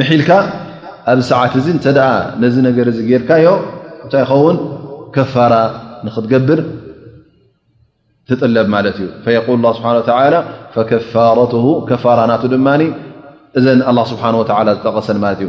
[0.00, 0.30] መሒልካ
[1.12, 1.86] ኣብዚ ሰዓት እዚ እንተ
[2.42, 3.46] ነዚ ነገር ዚ ጌርካዮ
[4.04, 4.56] እንታይ ይኸውን
[5.16, 5.54] ከፋራ
[6.06, 6.60] ንክትገብር
[8.28, 9.08] ትጥለብ ማለት እዩ
[9.64, 10.12] ል ስብሓ
[10.92, 12.68] ከፋረትሁ ከፋራ ናቱ ድማ
[13.58, 13.80] እዘን
[14.12, 15.48] ስብሓን ወላ ዝጠቐሰን ማለት እዩ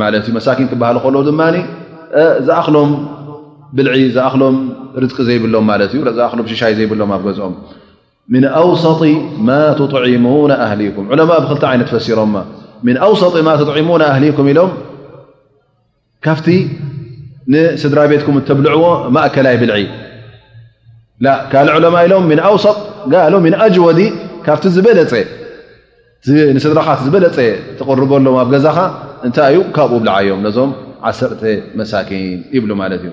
[0.00, 0.04] ማ
[0.36, 1.42] መሳኪን ክበሃል ድማ
[2.46, 2.90] ዝኣኽሎም
[3.76, 4.56] ብልዒ ዝኣኽሎም
[5.02, 7.54] ርቂ ዘይብሎም እዩ ኣሎም ሽሻይ ዘይብሎም ኣብ ገኦም
[8.70, 9.02] ውሰጢ
[9.48, 9.58] ማ
[10.16, 10.26] ዕሙ
[10.68, 12.18] ኣሊኩም ለማ ብክልቲ ይነት ፈሲሮ
[13.12, 13.50] ውሰ ማ
[13.90, 13.92] ሙ
[14.24, 14.70] ሊኩም ኢሎም
[16.24, 16.46] ካፍቲ
[17.52, 18.84] ንስድራ ቤትኩም ተብልዕዎ
[19.14, 19.74] ማእከላይ ብልዒ
[21.52, 22.26] ካ ማ ኢሎም
[22.64, 22.74] ሰ
[23.64, 24.00] ኣጅወዲ
[24.46, 25.14] ካብቲ ዝበለፀ
[26.64, 27.38] ስድራኻ ዝበለፀ
[27.78, 28.78] ተቕርበሎም ኣብ ገዛኻ
[29.26, 30.70] እንታይ እዩ ካብኡ ብልዓዮም ነዞም
[31.08, 31.42] ዓሰርተ
[31.80, 33.10] መሳኪን ይብሉ ማለት እዩ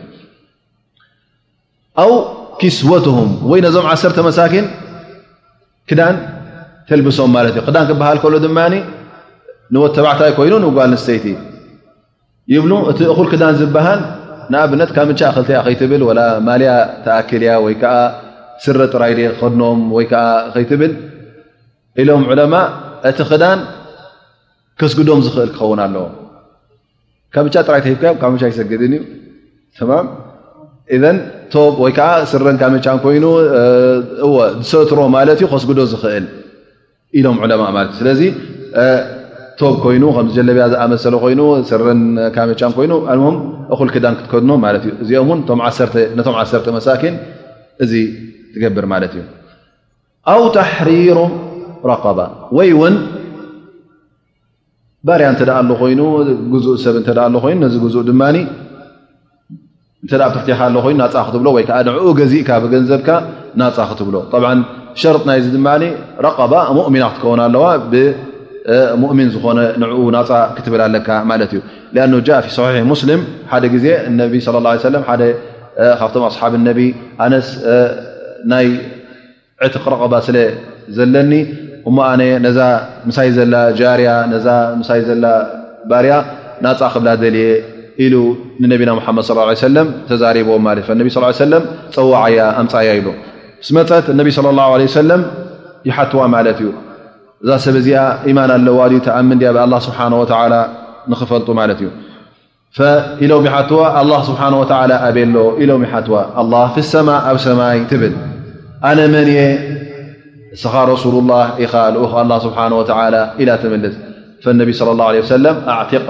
[2.04, 2.12] ኣው
[2.60, 3.18] ኪስወትም
[3.50, 4.66] ወይ ነዞም ዓሰርተ መሳኪን
[5.90, 6.16] ክዳን
[6.90, 8.60] ተልብሶም ማለት እዩ ክዳን ክበሃል ከሎ ድማ
[9.74, 11.26] ንወት ተባዕታይ ኮይኑ ንጓል ንስተይቲ
[12.54, 14.00] ይብሉ እቲ እኹል ክዳን ዝበሃል
[14.54, 16.72] ንኣብነት ካብ ምቻ ክልቲያ ከይትብል ላ ማልያ
[17.06, 17.96] ተኣኪልያ ወይ ከዓ
[18.64, 20.14] ስረ ጥራይ ድ ከድኖም ወይከ
[20.54, 20.94] ከይትብል
[22.02, 22.54] ኢሎም ዕለማ
[23.10, 23.60] እቲ ክዳን
[24.82, 26.06] ከስግዶም ዝኽእል ክኸውን ኣለዎ
[27.34, 28.94] ካ ብቻ ጥራይ ተሂብካዮም ካ መቻ ይሰግድን
[30.96, 31.04] እዩ
[31.54, 36.26] ቶ ወይከዓ ስርን ካመቻ ኮይኑዝሰትሮ ማለት ዩ ከስግዶ ዝኽእል
[37.20, 38.22] ኢሎም ዕለማ ማለት እዩ ስለዚ
[39.60, 42.02] ቶብ ኮይኑ ከጀለብያ ዝኣመሰለ ኮይኑ ስርን
[42.36, 43.16] ካመቻ ኮይኑ ኣ
[43.74, 45.42] እኩልክዳን ክትከድኖ ማለት እዩ እዚኦም ን
[46.18, 47.16] ነቶም ዓሰርተ መሳኪን
[47.84, 47.94] እዚ
[48.54, 49.24] ትገብር ማለት እዩ
[50.34, 51.18] ኣው ታሕሪሩ
[51.92, 52.72] ረባይ
[55.08, 58.22] ባርያ እንተደ ኣሎ ኮይኑ እ ሰብ እተ ኣ ኮይኑ ነዚ እ ድማ
[60.04, 63.10] ብ ተፍትካ ኣሎኮይኑ ናፃ ክትብሎ ወይከዓ ንዕኡ ገዚእካ ብገንዘብካ
[63.60, 64.44] ናፃ ክትብሎ ብ
[65.02, 65.68] ሸርጢ ናይ ዚ ድማ
[66.26, 71.62] ረባ ሙእሚና ክትከውን ኣለዋ ብሙእሚን ዝኮነ ንዕኡ ናፃ ክትብል ኣለካ ማለት እዩ
[72.06, 73.22] ኣ ጃፊ ሒሕ ሙስሊም
[73.52, 73.86] ሓደ ግዜ
[74.20, 74.34] ነቢ
[74.66, 74.96] ለ ه ሰለ
[76.00, 76.80] ካብቶም ኣስሓብ ነቢ
[77.26, 77.48] ኣነስ
[78.52, 78.68] ናይ
[79.66, 80.38] ዕትቅ ረቐባ ስለ
[80.98, 81.32] ዘለኒ
[81.88, 82.60] እሞኣነ ነዛ
[83.10, 84.10] ምሳይ ዘላ ጃርያ
[84.46, 84.50] ዛ
[84.80, 85.26] ምሳይ ዘላ
[85.90, 86.14] ባርያ
[86.64, 87.48] ናፃ ክብላ ደልየ
[88.06, 88.16] ኢሉ
[88.62, 91.08] ንነቢና ሓመድ ለ ሰለም ተዛሪቦዎም ማለት ነቢ
[91.42, 91.64] ሰለም
[91.96, 93.08] ፀዋዓያ ኣምፃያ ኢሉ
[93.68, 94.28] ስ መፀት ነቢ
[94.82, 95.22] ለ ሰለም
[95.90, 96.70] ይሓትዋ ማለት እዩ
[97.44, 98.00] እዛ ሰብ ዚኣ
[98.30, 99.50] ኢማን ኣለዋዲ ተኣምድያ
[99.88, 100.24] ስብሓወ
[101.12, 101.90] ንኽፈልጡ ማለት እዩ
[103.26, 103.80] ኢሎም ይሓትዋ
[104.30, 104.64] ስብሓወ
[105.08, 108.16] ኣብሎ ኢሎም ይሓትዋ ኣ ፍ ሰማ ኣብ ሰማይ ትብል
[108.90, 109.46] ኣነ መን የ
[110.56, 111.74] እስኻ ረሱሉ ላ ኢኻ
[112.04, 112.58] ኡ ስብሓ
[113.42, 113.96] ኢላ ተመልስ
[114.62, 115.34] ነቢ ه ሰ
[115.78, 116.04] ኣዕቲق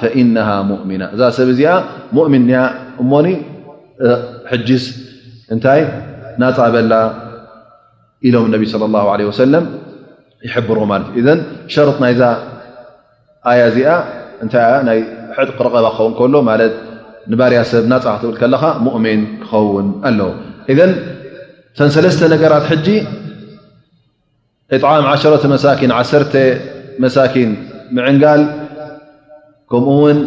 [0.00, 0.36] ፈእነ
[0.70, 1.70] ሙእሚና እዛ ሰብ እዚኣ
[2.16, 2.44] ሙؤሚን
[3.02, 3.26] እሞኒ
[4.50, 4.84] ሕጅስ
[5.54, 5.80] እንታይ
[6.42, 6.94] ናፃ በላ
[8.28, 8.74] ኢሎም ነቢ ص
[9.42, 9.60] ه ለ
[10.48, 11.26] ይብሮ ማት እዩ
[11.74, 12.22] ሸርط ናይዛ
[13.52, 13.88] ኣያ እዚኣ
[14.44, 14.98] እታይ ናይ
[15.48, 16.62] ጥቕ ረቐባ ክኸውን ከሎ ማት
[17.32, 20.30] ንባርያ ሰብ ናፃክትብል ከለካ ሙؤሚን ክኸውን ኣለው
[21.78, 22.88] ተሰለስተ ነገራት ጂ
[24.76, 25.54] እጣዓም 1 መ
[25.98, 26.40] 1
[27.04, 27.50] መሳኪን
[27.96, 28.40] ምዕንጋል
[29.70, 30.18] ከምኡ ውን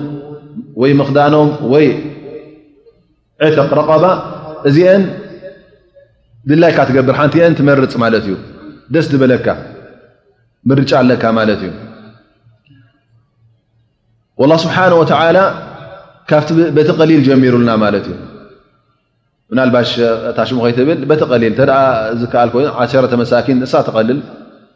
[0.81, 1.85] ወይ ምኽዳኖም ወይ
[3.47, 4.05] ዕትቕ ረቐባ
[4.69, 5.03] እዚአን
[6.49, 8.33] ድላይካ ትገብር ሓንቲአን ትመርፅ ማለት እዩ
[8.93, 9.47] ደስ ዝበለካ
[10.69, 11.71] ምርጫ ኣለካ ማለት እዩ
[14.51, 15.37] ላ ስብሓነ ወተላ
[16.29, 18.17] ካብቲ በቲ ቀሊል ጀሚሩሉና ማለት እዩ
[19.53, 19.89] ምናልባሽ
[20.35, 21.55] ታሽሙ ኮይትብል በተቀሊል
[22.19, 22.67] ዝከኣል ይኑ
[23.05, 24.19] 1 መሳኪን ንሳ ተቀልል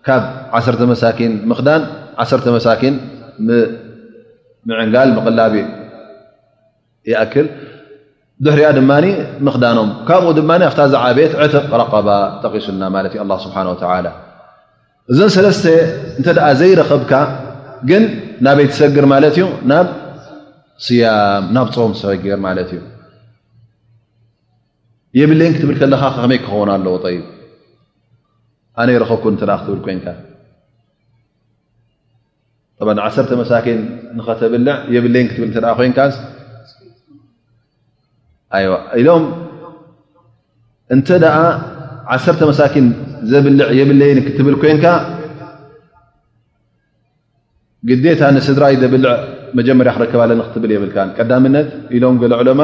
[0.07, 0.23] ካብ
[0.61, 1.83] 1 መሳኪን ምክዳን
[2.21, 2.95] ዓ መሳኪን
[4.69, 5.53] ምዕንጋል ምቕላብ
[7.11, 7.47] ይኣክል
[8.45, 8.91] ድሕሪያ ድማ
[9.47, 12.07] ምክዳኖም ካብኡ ድማ ኣብታ ዛ ዓብት ዕትቕ ረቀባ
[12.43, 13.57] ጠቂሱልና ማት ዩ ስብሓ
[15.13, 15.65] እዞን ሰለስተ
[16.19, 16.27] እንተ
[16.61, 17.13] ዘይረኸብካ
[17.91, 18.03] ግን
[18.45, 19.87] ናበይ ሰግር ማለት እዩ ናብ
[20.85, 22.79] ስያም ናብ ፆም ሰጊር ማለት እዩ
[25.19, 27.21] የብለይን ክትብል ከለካ ከከመይ ክኸውን ኣለዎ ጠይብ
[28.81, 30.07] ኣነ ይረከብኩን እተ ክትብል ኮይንካ
[33.05, 33.79] ዓሰተ መሳኪን
[34.17, 35.99] ንኸተብልዕ የብለይን ክትብል እተ ኮይንካ
[39.01, 39.23] ኢሎም
[40.93, 41.35] እንተ ደኣ
[42.13, 42.87] ዓሰርተ መሳኪን
[43.31, 44.85] ዘብልዕ የብለየን ክትብል ኮይንካ
[47.89, 49.11] ግዴታ ንስድራይ ዘብልዕ
[49.57, 52.61] መጀመርያ ክረክባለ ንክትብል የብልካ ቀዳምነት ኢሎም ገ ዑለማ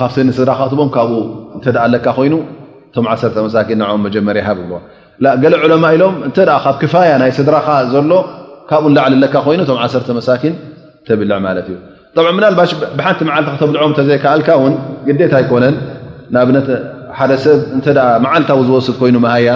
[0.00, 1.12] ካብ ስኒ ስድራካ ትቦም ካብኡ
[1.56, 2.34] እተኣ ኣለካ ኮይኑ
[2.88, 4.50] እቶም ዓሰርተ መሳኪን ንኦም መጀመርያ ሃ
[5.42, 8.12] ገለ ዑለማ ኢሎም እተ ካብ ክፋያ ናይ ስድራኻ ዘሎ
[8.70, 10.54] ካብኡ ንላዕሊ ኣለካ ኮይኑ እቶም ዓሰርተ መሳኪን
[11.06, 11.78] ተብልዕ ማለት እዩ
[12.38, 14.74] ምናባሽ ብሓንቲ መዓልታ ክተብልዖም ተዘይከኣልካ ውን
[15.08, 15.74] ግዴታ ኣይኮነን
[16.48, 16.50] ብ
[17.18, 17.80] ሓደ ሰብ እ
[18.24, 19.48] መዓልታዊ ዝወስድ ኮይኑ መሃያ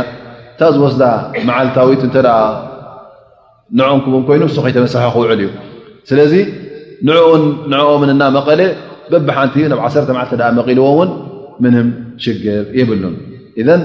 [0.51, 1.03] እንታ ዝወስዳ
[1.51, 2.17] መዓልታዊት እተ
[3.79, 5.49] ንኦም ክቡም ኮይኑ እሱ ከይተመሳሐ ክውዕል እዩ
[6.09, 6.33] ስለዚ
[7.73, 8.61] ንኦምን ና መቐለ
[9.13, 11.11] በቢሓንቲ ናብ ዓ መዓልተ መቒልዎ እውን
[11.65, 11.89] ምንም
[12.25, 13.15] ሽግር የብሉን
[13.63, 13.83] እን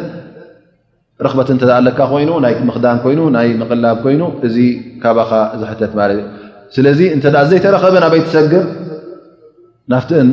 [1.25, 4.55] ረክበት እተ ኣለካ ኮይኑ ናይ ምክዳን ኮይኑ ናይ ምቕላብ ኮይኑ እዚ
[5.03, 6.21] ካባኻ ዝሕተት ማለት ዩ
[6.75, 8.63] ስለዚ እንተ ዘይተረኸበን ኣበይተሰግር
[9.91, 10.29] ናፍትአን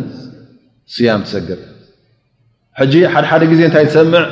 [0.95, 1.59] ስያም ትሰግር
[2.81, 4.25] ሕጂ ሓደሓደ ግዜ እንታይ ዝሰምዕ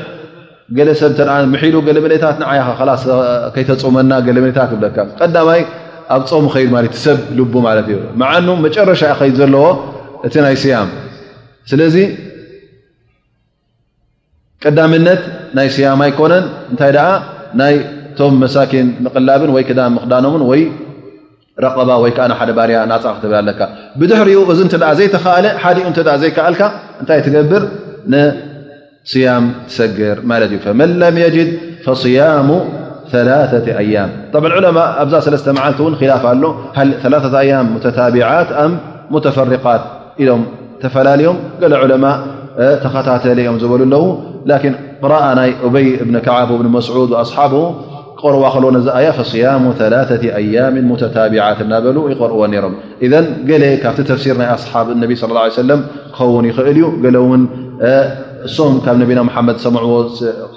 [0.76, 1.12] ገለ ሰብ
[1.54, 3.04] ምሒሉ ገለ መለታት ንዓይስ
[3.56, 5.60] ከይተፅመና ገለ መለታት ለካ ቀዳማይ
[6.14, 9.64] ኣብ ፀሙ ኸይድ ሰብ ልቡ ማለት እዩ መዓኑ መጨረሻ ኸይድ ዘለዎ
[10.26, 10.88] እቲ ናይ ስያም
[11.70, 11.96] ስለዚ
[14.64, 15.20] ቀዳምነት
[15.56, 16.92] ናይ ስያም ኣይኮነን እንታይ
[17.60, 17.74] ናይ
[18.18, 20.62] ቶም መሳኪን ምቕላብን ወይ ክዳም ምክዳኖምን ወይ
[21.64, 23.60] ረቀባ ወይ ከዓ ሓደ ባርያ ናፃ ክትብል ኣለካ
[24.00, 26.62] ብድሕርኡ እዚ ተ ዘይተካለ ሓደ ኡ ዘይከኣልካ
[27.00, 27.62] እንታይ ትገብር
[28.12, 31.50] ንصያም ትሰግር ማለት እዩ መን ለም የጅድ
[31.86, 32.48] ፈصያሙ
[33.82, 34.10] አያም
[34.58, 36.42] ዑለማ ኣብዛ ሰለስ መዓልቲ ን ላፍ ኣሎ
[37.42, 37.68] ኣያም
[37.98, 38.66] ታቢት ኣ
[39.26, 39.82] ተፈርቃት
[40.22, 40.26] ኢ
[40.82, 41.36] ተፈላለዮም
[41.92, 42.06] ለማ
[42.82, 44.04] ተኸታተለ እዮም ዝበሉ ኣለዉ
[45.12, 47.54] ረአ ናይ በይ ብ ክዓ ብ መስድ ኣصሓብ
[48.34, 49.00] ርዋ ከልዎ ዚ ኣ
[49.32, 49.80] صያሙ ث
[50.38, 50.76] አያም
[51.16, 52.74] ታبعት እናበ ይقርዎ ሮም
[53.12, 53.14] ذ
[53.48, 53.50] ገ
[53.82, 55.70] ካብቲ ተፍሲር ናይ ኣصሓብ ነቢ صى ه ي ሰለ
[56.16, 57.42] ክኸውን ይኽእል እዩ ን
[57.88, 59.94] እም ካብ ነቢና መድ ሰምዕዎ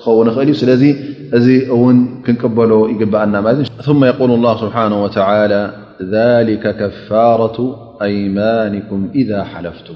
[0.04, 0.84] ክኸን ኽእል እዩ ስለዚ
[1.38, 5.10] እዚ እውን ክንቅበሎ ይግባአና ه ስሓه وى
[6.14, 7.58] ذلك ከፋራة
[8.06, 9.88] ኣይማንكም إذ ሓለፍት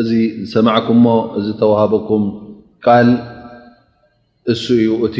[0.00, 0.10] እዚ
[0.42, 1.08] ዝሰማዕኩምሞ
[1.38, 2.22] እዚ ተዋሃበኩም
[2.84, 3.08] ቃል
[4.52, 5.16] እሱ እዩ እቲ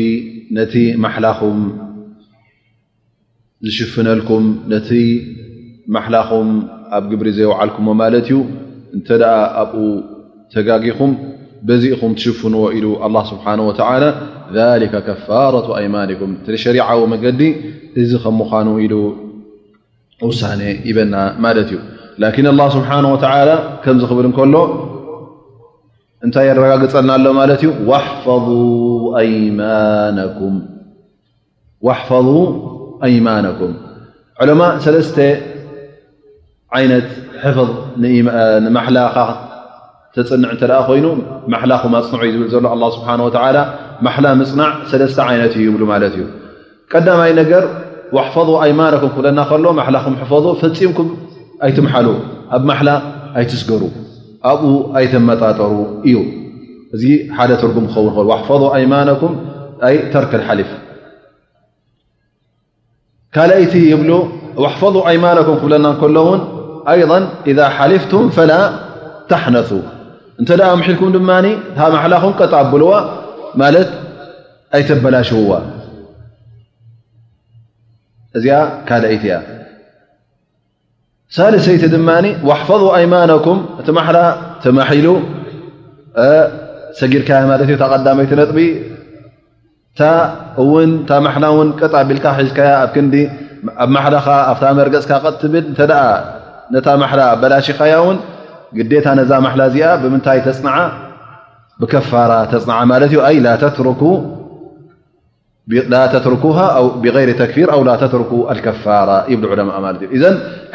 [0.58, 0.74] ነቲ
[1.04, 1.58] ማላኹም
[3.66, 4.90] ዝሽፍነልኩም ነቲ
[5.96, 6.48] ማላኹም
[6.96, 8.38] ኣብ ግብሪ ዘይዓልኩም ማለት እዩ
[8.96, 9.08] እንተ
[9.62, 9.82] ኣብኡ
[10.54, 11.12] ተጋጊኹም
[11.68, 13.70] በዚኢኹም ትሽፍንዎ ኢሉ ه ስብሓه و
[15.26, 16.30] ፋረة ኣيማንኩም
[16.64, 17.40] ሸሪعዎ መገዲ
[18.00, 18.94] እዚ ከ ምዃኑ ኢሉ
[20.28, 20.40] ውሳ
[20.88, 21.78] ይበና ማለት እዩ
[22.22, 23.50] ላን ስብሓ ወላ
[23.84, 24.56] ከምዝ ክብል እከሎ
[26.26, 27.70] እንታይ የረጋግፀልና ኣሎ ማለት እዩ
[31.88, 32.28] ሕፈظ
[33.06, 33.72] ኣይማናኩም
[34.42, 35.16] ዑሎማ ሰለተ
[36.84, 37.08] ይነት
[37.56, 37.66] ፍ
[38.66, 39.16] ንማላካ
[40.16, 41.06] ተፅንዕ እንተ ኮይኑ
[41.52, 43.08] ማሓላኩ መፅንዑ እ ዝብል ዘሎ ኣ ስብሓ
[44.06, 46.24] ማሓላ ምፅናዕ ሰለተ ዓይነት እዩ ይብሉ ማለት እዩ
[46.92, 47.64] ቀዳማይ ነገር
[48.16, 49.68] وحفظ ኣيማنك ክብለና ሎ
[50.30, 51.08] ፈض ፈፂምኩም
[51.66, 52.06] ኣይትሓل
[52.56, 52.88] ኣብ መላ
[53.40, 53.82] ኣይትስገሩ
[54.50, 54.62] ኣብ
[55.00, 55.72] ኣይተመጣጠሩ
[56.08, 56.16] እዩ
[56.96, 57.04] እዚ
[57.50, 59.32] ደ ጉም ክኸን እ وحፈظ ኣيማኩም
[60.14, 60.70] ተርክሊፍ
[63.36, 63.74] ካይቲ
[64.58, 65.86] ብ حظ ኣማም ክብለና
[66.16, 66.40] ሎን
[66.86, 67.12] ض
[67.50, 68.02] إذ ሓልፍ
[68.50, 68.52] ل
[69.30, 69.70] ተحነث
[70.42, 70.50] እተ
[70.84, 71.18] ሒልኩም ድ
[72.12, 72.92] ላኹ ቀጣኣብልዋ
[73.84, 73.88] ት
[74.76, 75.54] ኣይተበላሽውዋ
[78.38, 78.54] እዚኣ
[78.88, 79.34] ካደአይት እያ
[81.36, 82.08] ሳለሰይቲ ድማ
[82.60, 84.18] حፈظ ኣይማኖኩም እቲ ማሓላ
[84.64, 85.06] ተማሒሉ
[86.98, 88.58] ሰጊድካያ ማለት እዩ ተቀዳመይቲ ነጥቢ
[90.08, 90.10] እ
[90.62, 91.30] እውን ታ ማ
[91.64, 93.14] እን ቀጣቢልካ ሒዝካ ኣብ ክንዲ
[93.82, 95.80] ኣብ ማላኻ ኣብ መርገፅካ ጥትብል እተ
[96.74, 98.18] ነታ ማላ በላሽኻያ ውን
[98.76, 100.60] ግታ ነዛ ማላ እዚኣ ብምንታይ ተፅ
[101.82, 104.02] ብከፋራ ተፅ ማለት ኣ ተትኩ
[105.92, 106.42] ላ ተትኩ
[107.02, 108.30] ብغይሪ ተክፊር ኣ ላ ተትኩ
[108.64, 110.24] ከፋራ ይብ ዕለማ ትእ ዘ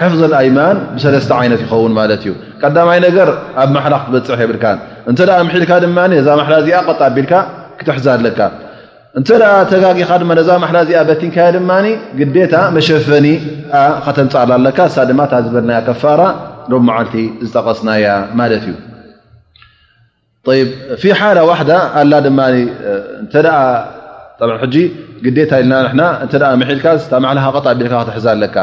[0.02, 2.26] ሕፍظ ኣይማን ብሰለስተ ዓይነት ይኸውን ማት እዩ
[2.62, 3.28] ቀዳማይ ነገር
[3.64, 4.66] ኣብ ማሓላ ክትበፅ የብልካ
[5.10, 7.34] እንተ ምሒልካ ድማ ነዛ ማላ ዚኣ ጣቢልካ
[7.80, 8.40] ክትሕዘ ኣለካ
[9.20, 9.30] እንተ
[9.72, 11.72] ተጋጊኻ ነዛ ማላ እዚኣ በቲንካ ድማ
[12.20, 13.28] ግዴታ መሸፈኒ
[14.06, 16.22] ከተንፃላ ኣለካ ሳ ድማ ታ ዝበልና ከፋራ
[16.82, 17.16] ም መዓልቲ
[17.48, 18.06] ዝጠቐስናያ
[18.42, 18.66] ማለት
[21.02, 21.70] እዩ ሓላ ዋዳ
[22.02, 22.04] ኣ
[24.64, 24.76] ሕጂ
[25.26, 26.34] ግዴታ ኢልና ና እተ
[26.70, 26.86] ሒልካ
[27.24, 28.58] ማ ሃቐጣቢልካ ክትሕዘ ኣለካ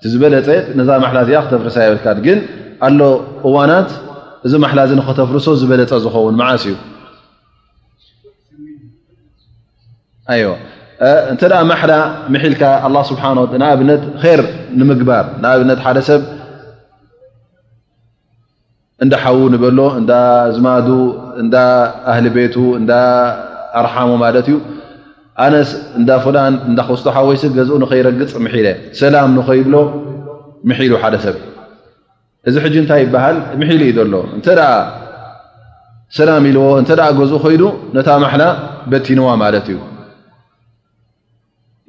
[0.00, 0.48] ቲ ዝበለፀ
[0.78, 2.38] ነዛ ማላ እዚኣ ክተፍርሳ የበልካ ግን
[2.86, 3.00] ኣሎ
[3.46, 3.90] እዋናት
[4.46, 6.62] እዚ ማሓላ እዚ ንክተፍርሶ ዝበለፀ ዝኸውን መዓስ
[10.34, 10.44] እዩ
[11.32, 11.42] እንተ
[11.72, 11.92] ማላ
[12.44, 12.62] ሒልካ
[13.10, 13.24] ስብሓ
[13.70, 14.02] ኣብነት
[14.40, 14.42] ር
[14.80, 16.22] ንምግባር ንኣብነት ሓደ ሰብ
[19.04, 20.10] እንዳሓዉ ንበሎ እዳ
[20.56, 20.88] ዝማዱ
[21.40, 21.54] እዳ
[22.10, 22.90] ኣህሊ ቤቱ እዳ
[23.80, 24.56] ኣርሓሙ ማለት እዩ
[25.44, 25.54] ኣነ
[26.00, 28.66] እንዳ ፍላን እንዳክስትሓ ወይሲ ገዝኡ ንኸይረግፅ ምሒለ
[29.00, 29.74] ሰላም ንኸይብሎ
[30.70, 31.36] ምሒሉ ሓደ ሰብ
[32.48, 34.60] እዚ ሕጂ እንታይ ይበሃል ምሒሉ እዩ ዘሎ እንተደ
[36.18, 37.62] ሰላም ኢልዎ እንተ ገዝኡ ኮይዱ
[37.96, 38.44] ነታ ማሓላ
[38.92, 39.78] በቲንዋ ማለት እዩ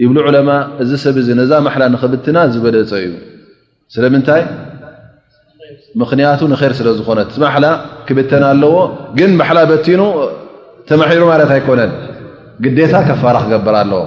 [0.04, 0.50] ይብሉ ዕለማ
[0.84, 3.14] እዚ ሰብ እዚ ነዛ ማሓላ ንኽብትና ዝበለፀ እዩ
[3.96, 4.44] ስለምንታይ
[6.02, 7.66] ምኽንያቱ ንር ስለ ዝኮነት ማሓላ
[8.10, 8.76] ክብተና ኣለዎ
[9.20, 10.02] ግን ማሓላ በቲኑ
[10.90, 11.92] ተማሒሩ ማለት ኣይኮነን
[12.64, 14.04] ግዴታ ከፋራ ክገብር ኣለዎ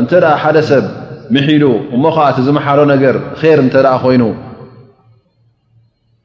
[0.00, 0.84] እንተ ደ ሓደ ሰብ
[1.34, 1.64] ምሒሉ
[1.96, 3.16] እሞ ከዓ እቲ ዝመሓሮ ነገር
[3.58, 4.24] ር እንተ ኣ ኮይኑ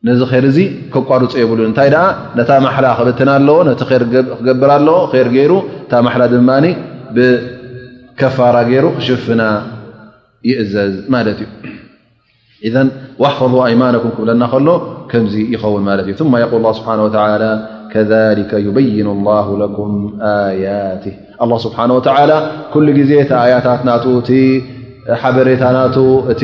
[0.08, 0.60] ነዚ ር እዚ
[0.94, 2.04] ክቋርፅ የብሉን እንታይ ደኣ
[2.40, 4.04] ነታ ማሓላ ክበትና ኣለዎ ነቲ ር
[4.40, 5.54] ክገብር ኣለዎ ር ገይሩ
[5.84, 6.66] እታ ማሓላ ድማኒ
[7.16, 9.42] ብከፋራ ገይሩ ክሽፍና
[10.50, 11.50] ይእዘዝ ማለት እዩ
[12.68, 12.88] ኢዘን
[13.24, 14.68] ዋሕ ክ ኣይማኖኩም ክብለና ከሎ
[15.12, 17.42] ከምዚ ይኸውን ማለት እዩ ትማ ይል ስብሓ ወተላ
[17.96, 19.76] ذل يبይن الله لك
[20.62, 21.14] يت
[21.44, 23.14] لل ه و ل ዜ
[23.52, 24.32] ያታ ቲ
[25.22, 25.64] ሓበሬታ
[26.32, 26.44] እቲ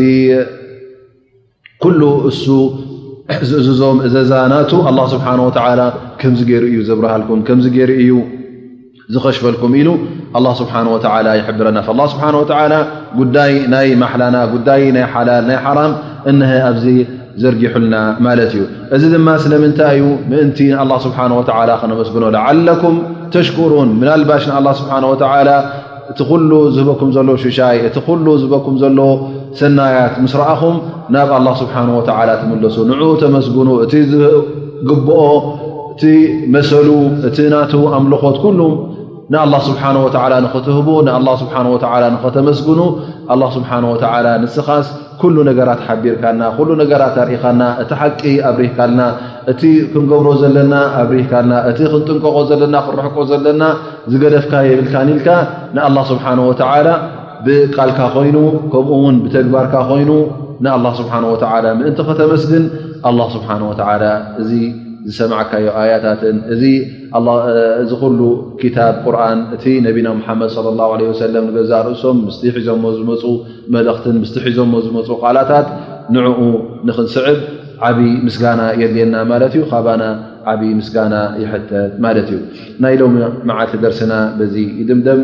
[3.72, 7.14] እዞም እዛ ና ه ه و እዩ ዘብረሃ
[8.06, 8.14] እዩ
[9.14, 9.90] ዝሽፈልኩ ኢሉ
[10.36, 12.82] لله ه يረና ل ه
[13.20, 13.40] ጉዳ
[13.74, 14.06] ናይ ና
[14.68, 15.60] ዳ ናይ ላ ናይ
[16.32, 16.86] እነሀ ኣብዚ
[17.42, 17.96] ዘርጊሑልና
[18.26, 18.62] ማለት እዩ
[18.96, 22.96] እዚ ድማ ስለምንታይ እዩ ምእንቲ ንኣላ ስብሓና ወላ ክነመስግኖ ላዓለኩም
[23.34, 25.50] ተሽኩሩን ምና ልባሽ ንኣላ ስብሓን ወላ
[26.12, 29.00] እቲ ኩሉ ዝህበኩም ዘሎ ሽሻይ እቲ ኩሉ ዝህበኩም ዘሎ
[29.60, 30.76] ሰናያት ምስ ረኣኹም
[31.16, 35.22] ናብ ኣላ ስብሓ ወላ ትመለሱ ንዑ ተመስግኑ እቲ ዝግብኦ
[35.94, 36.04] እቲ
[36.56, 36.88] መሰሉ
[37.30, 38.60] እቲ ናተዉ ኣምልኾት ኩሉ
[39.32, 40.08] ንኣላ ስብሓ ወ
[40.46, 41.78] ንኽትህቡ ንኣ ስብሓ ወ
[42.14, 42.80] ንኸተመስግኑ
[43.34, 44.04] ኣላ ስብሓ ወተ
[44.42, 44.88] ንስኻስ
[45.22, 49.02] ኩሉ ነገራት ሓቢርካና ኩሉ ነገራት ኣርኢኻና እቲ ሓቂ ኣብሪህካልና
[49.52, 49.62] እቲ
[49.94, 53.64] ክንገብሮ ዘለና ኣብሪህካና እቲ ክንጥንቀቆ ዘለና ክንረሕቆ ዘለና
[54.14, 55.28] ዝገደፍካ የብልካ ኒልካ
[55.76, 56.88] ንኣላ ስብሓን ወላ
[57.46, 58.38] ብቃልካ ኮይኑ
[58.74, 60.12] ከምኡውን ብተግባርካ ኮይኑ
[60.66, 61.36] ንኣላ ስብሓ ወ
[61.82, 62.66] ምእንቲ ከተመስድን
[63.10, 63.76] ኣ ስብሓ ወ
[64.44, 64.52] እዚ
[65.12, 68.20] ዝሰካዮ ኣያታትን እዚእዚ ኩሉ
[68.62, 73.24] ክታብ ቁርን እቲ ነብና ሙሓመድ ለ ላ ወሰለም ገዛርእሶም ምስቲ ሒዞሞ ዝመፁ
[73.76, 75.68] መልእክትን ምስቲ ሒዞሞ ዝመፁ ቓላታት
[76.16, 76.40] ንዕኡ
[76.90, 77.40] ንክንስዕብ
[77.88, 80.04] ዓብይ ምስጋና የድልየና ማለት እዩ ካባና
[80.52, 82.40] ዓብይ ምስጋና ይሕተት ማለት እዩ
[82.84, 83.16] ናይ ሎሚ
[83.50, 85.22] መዓልቲ ደርስና በዚ ይድምድም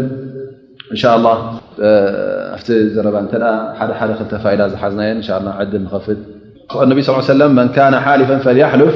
[0.93, 1.29] እንሻ ላ
[2.55, 3.33] ኣፍቲ ዘረባ እተ
[3.79, 8.95] ሓደሓደ ክተፋኢላ ዝሓዝናየን እን ዕድል ንኸፍጥነቢ ስ ሰለም መን ነ ሓልፋ ፈልፍ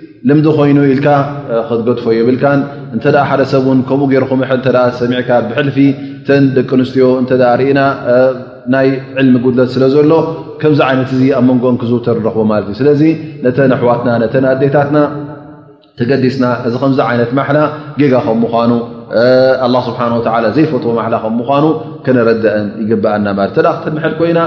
[0.29, 1.07] ልምዲ ኮይኑ ኢልካ
[1.67, 2.59] ክትገድፎ የብልካን
[2.95, 5.77] እንተኣ ሓደ ሰብውን ከምኡ ገይርኩም ሕል እ ሰሚዕካ ብሕልፊ
[6.27, 7.79] ተን ደቂ ኣንስትዮ እተ ርእና
[8.73, 8.87] ናይ
[9.21, 10.11] ዕልሚ ጉድለት ስለ ዘሎ
[10.61, 13.01] ከምዚ ዓይነት እዚ ኣብ መንጎኦን ክዝውተ ንረኽቦ ማለት እዩ ስለዚ
[13.45, 14.99] ነተን ኣሕዋትና ነተን ኣዴታትና
[16.01, 17.59] ተገዲስና እዚ ከምዚ ዓይነት ማሓላ
[17.99, 18.71] ጌጋ ከም ምኳኑ
[19.65, 20.23] ኣላ ስብሓ ወ
[20.57, 21.65] ዘይፈትዎ ማሓላ ከም ምኳኑ
[22.05, 24.39] ከነረድአን ይግባኣና ማለት ንተ ክትምሐል ኮይና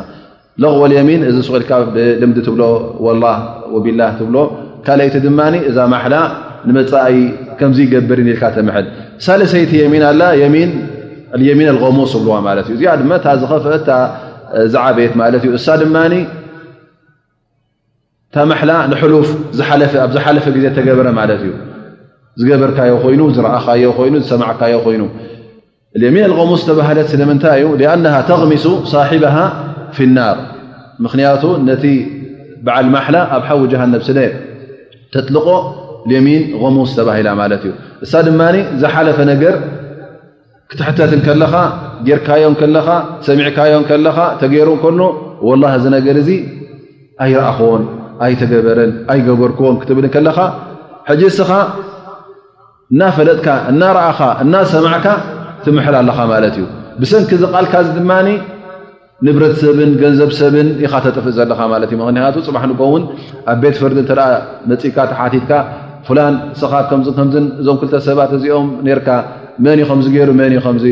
[0.61, 3.25] ለቕቦ የሚን እዚ ስኢልካ ብልምዲ ብ
[3.85, 4.01] ቢላ
[4.35, 4.37] ብ
[4.87, 6.15] ካይቲ ድማ እዛ ማላ
[6.67, 7.17] ንመፃእይ
[7.59, 8.85] ከምዝገብር ልካ ተምሐል
[9.25, 11.67] ሳለሰይቲ የሚን ኣ የሚን
[11.99, 15.85] ሙስ ዝብዋ ማለት እዩ እዚኣ ታ ዝፍዝዓበየት ማ እዩእሳ ድ
[18.37, 18.61] ንሉፍ
[20.05, 21.53] ኣብ ዝሓለፈ ግዜ ተገበረ ማለት እዩ
[22.39, 25.03] ዝገበርካዮ ኮይኑ ዝረእካዮ ይ ዝሰማዕካዮ ኮይኑ
[26.05, 29.35] የሚን ሙስ ተባህለት ስለምንታይ እዩ ኣ ተغሚሱ ሳብሃ
[29.97, 30.37] ፍ ናር
[31.05, 31.83] ምክንያቱ ነቲ
[32.65, 34.13] በዓል ማላ ኣብ ሓዊ ጃሃንብ ስ
[35.15, 35.47] ተጥልቆ
[36.15, 36.43] የሚን
[36.77, 37.73] ሙስ ተባሂላ ማለት እዩ
[38.05, 38.41] እሳ ድማ
[38.81, 39.55] ዝሓለፈ ነገር
[40.71, 41.53] ክትሕተት ከለኻ
[42.07, 42.87] ጌርካዮ ለኻ
[43.27, 45.01] ሰሚዕካዮ ከለካ ተገይሩ ከኖ
[45.63, 46.29] ላ እዚ ነገር እዚ
[47.25, 47.83] ኣይረኣክዎን
[48.25, 50.39] ኣይተገበረን ኣይገበርክዎን ክትብል ከለካ
[51.09, 51.49] ሕጂ እስኻ
[52.93, 55.07] እና ፈለጥካ እና ረኣኻ እና ሰማዕካ
[55.65, 56.65] ትምሐል ኣለኻ ማለት እዩ
[57.01, 58.11] ብሰንኪ ዝቃልካ ድማ
[59.27, 63.03] ንብረተሰብን ገንዘብሰብን ይካተጥፍእ ዘለካ ማለት እዩ ምክንያቱ ፅባሕ ንከውን
[63.51, 64.19] ኣብ ቤት ፍርድ እተኣ
[64.71, 65.51] መፅኢካ ተሓቲትካ
[66.07, 67.29] ፍላን ስኻት ከም ከም
[67.61, 68.67] እዞም ክልተ ሰባት እዚኦም
[68.99, 69.09] ርካ
[69.65, 70.85] መን ዩ ከም ገይሩ መን ከምዚ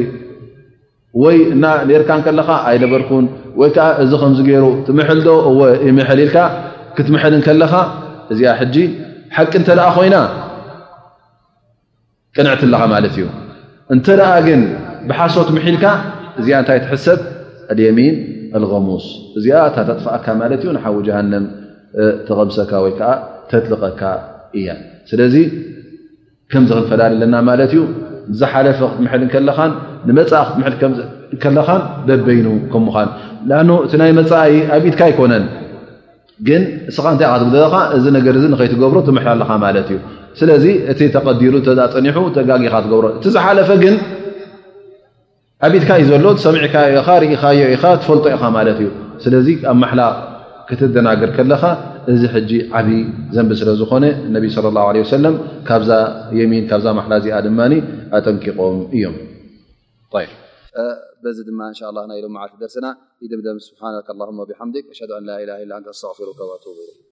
[1.23, 3.25] ወይርካ ከለካ ኣይነበርኩን
[3.59, 5.59] ወይ ከዓ እዚ ከምዚ ገይሩ ትምሕልዶ እወ
[5.89, 6.35] ይምሕል ኢልካ
[6.97, 7.73] ክትምሐል ንከለኻ
[8.33, 8.75] እዚኣ ሕጂ
[9.35, 10.15] ሓቂ እንተደኣ ኮይና
[12.35, 13.25] ቅንዕትኣለኻ ማለት እዩ
[13.93, 14.61] እንተደኣ ግን
[15.09, 15.85] ብሓሶት ምሒልካ
[16.39, 17.19] እዚኣ እንታይ ትሕሰብ
[17.73, 18.15] ኣልየሚን
[18.57, 19.05] ኣልغሙስ
[19.37, 21.45] እዚኣ እታተጥፍኣካ ማለት እዩ ንሓዊ ጃሃንም
[22.27, 23.11] ተቐምሰካ ወይ ከዓ
[23.51, 24.01] ተትልቀካ
[24.59, 24.67] እያ
[25.09, 25.35] ስለዚ
[26.51, 27.83] ከምዚ ክንፈላለለና ማለት እዩ
[28.39, 29.71] ዝሓለፈ ክትምሕል ከለኻን
[30.07, 30.99] ንመፃኢ ክትምል
[31.43, 33.09] ከለኻን ደበይኑ ከምኻን
[33.49, 35.43] ንኣ እቲ ናይ መፃይ ኣብ ኢድካ ኣይኮነን
[36.47, 36.61] ግን
[36.91, 39.99] እስኻ እንታይ ካትብለካ እዚ ነገር እዚ ንኸይትገብሮ ትምሕላለኻ ማለት እዩ
[40.39, 43.95] ስለዚ እቲ ተቀዲሩ ተፀኒሑ ተጋጊካ ትገብሮ እቲ ዝሓለፈ ግን
[45.67, 48.89] ኣብትካ እዩ ዘሎ ሰሚዒካኢኻ ርኢካዮ ኢኻ ትፈልጦ ኢኻ ማለት እዩ
[49.25, 50.01] ስለዚ ኣብ መሓላ
[50.69, 51.63] ክትደናግር ከለኻ
[52.11, 52.99] እዚ ሕጂ ዓብዪ
[53.35, 54.05] ዘንቢ ስለ ዝኮነ
[54.35, 55.35] ነቢ ለ ላሁ ሰለም
[55.69, 55.91] ካብዛ
[56.41, 57.73] የሚን ካብዛ ማሓላ እዚኣ ድማኒ
[58.17, 59.15] ኣጠንኪቖም እዮም
[61.23, 62.85] بز دم إن شاء الله ل معلت درسن
[63.31, 67.03] دمدم سبحانك اللهم بحمدك وأشهد أ لاله إلا أنت أستغفرك واتوب ليك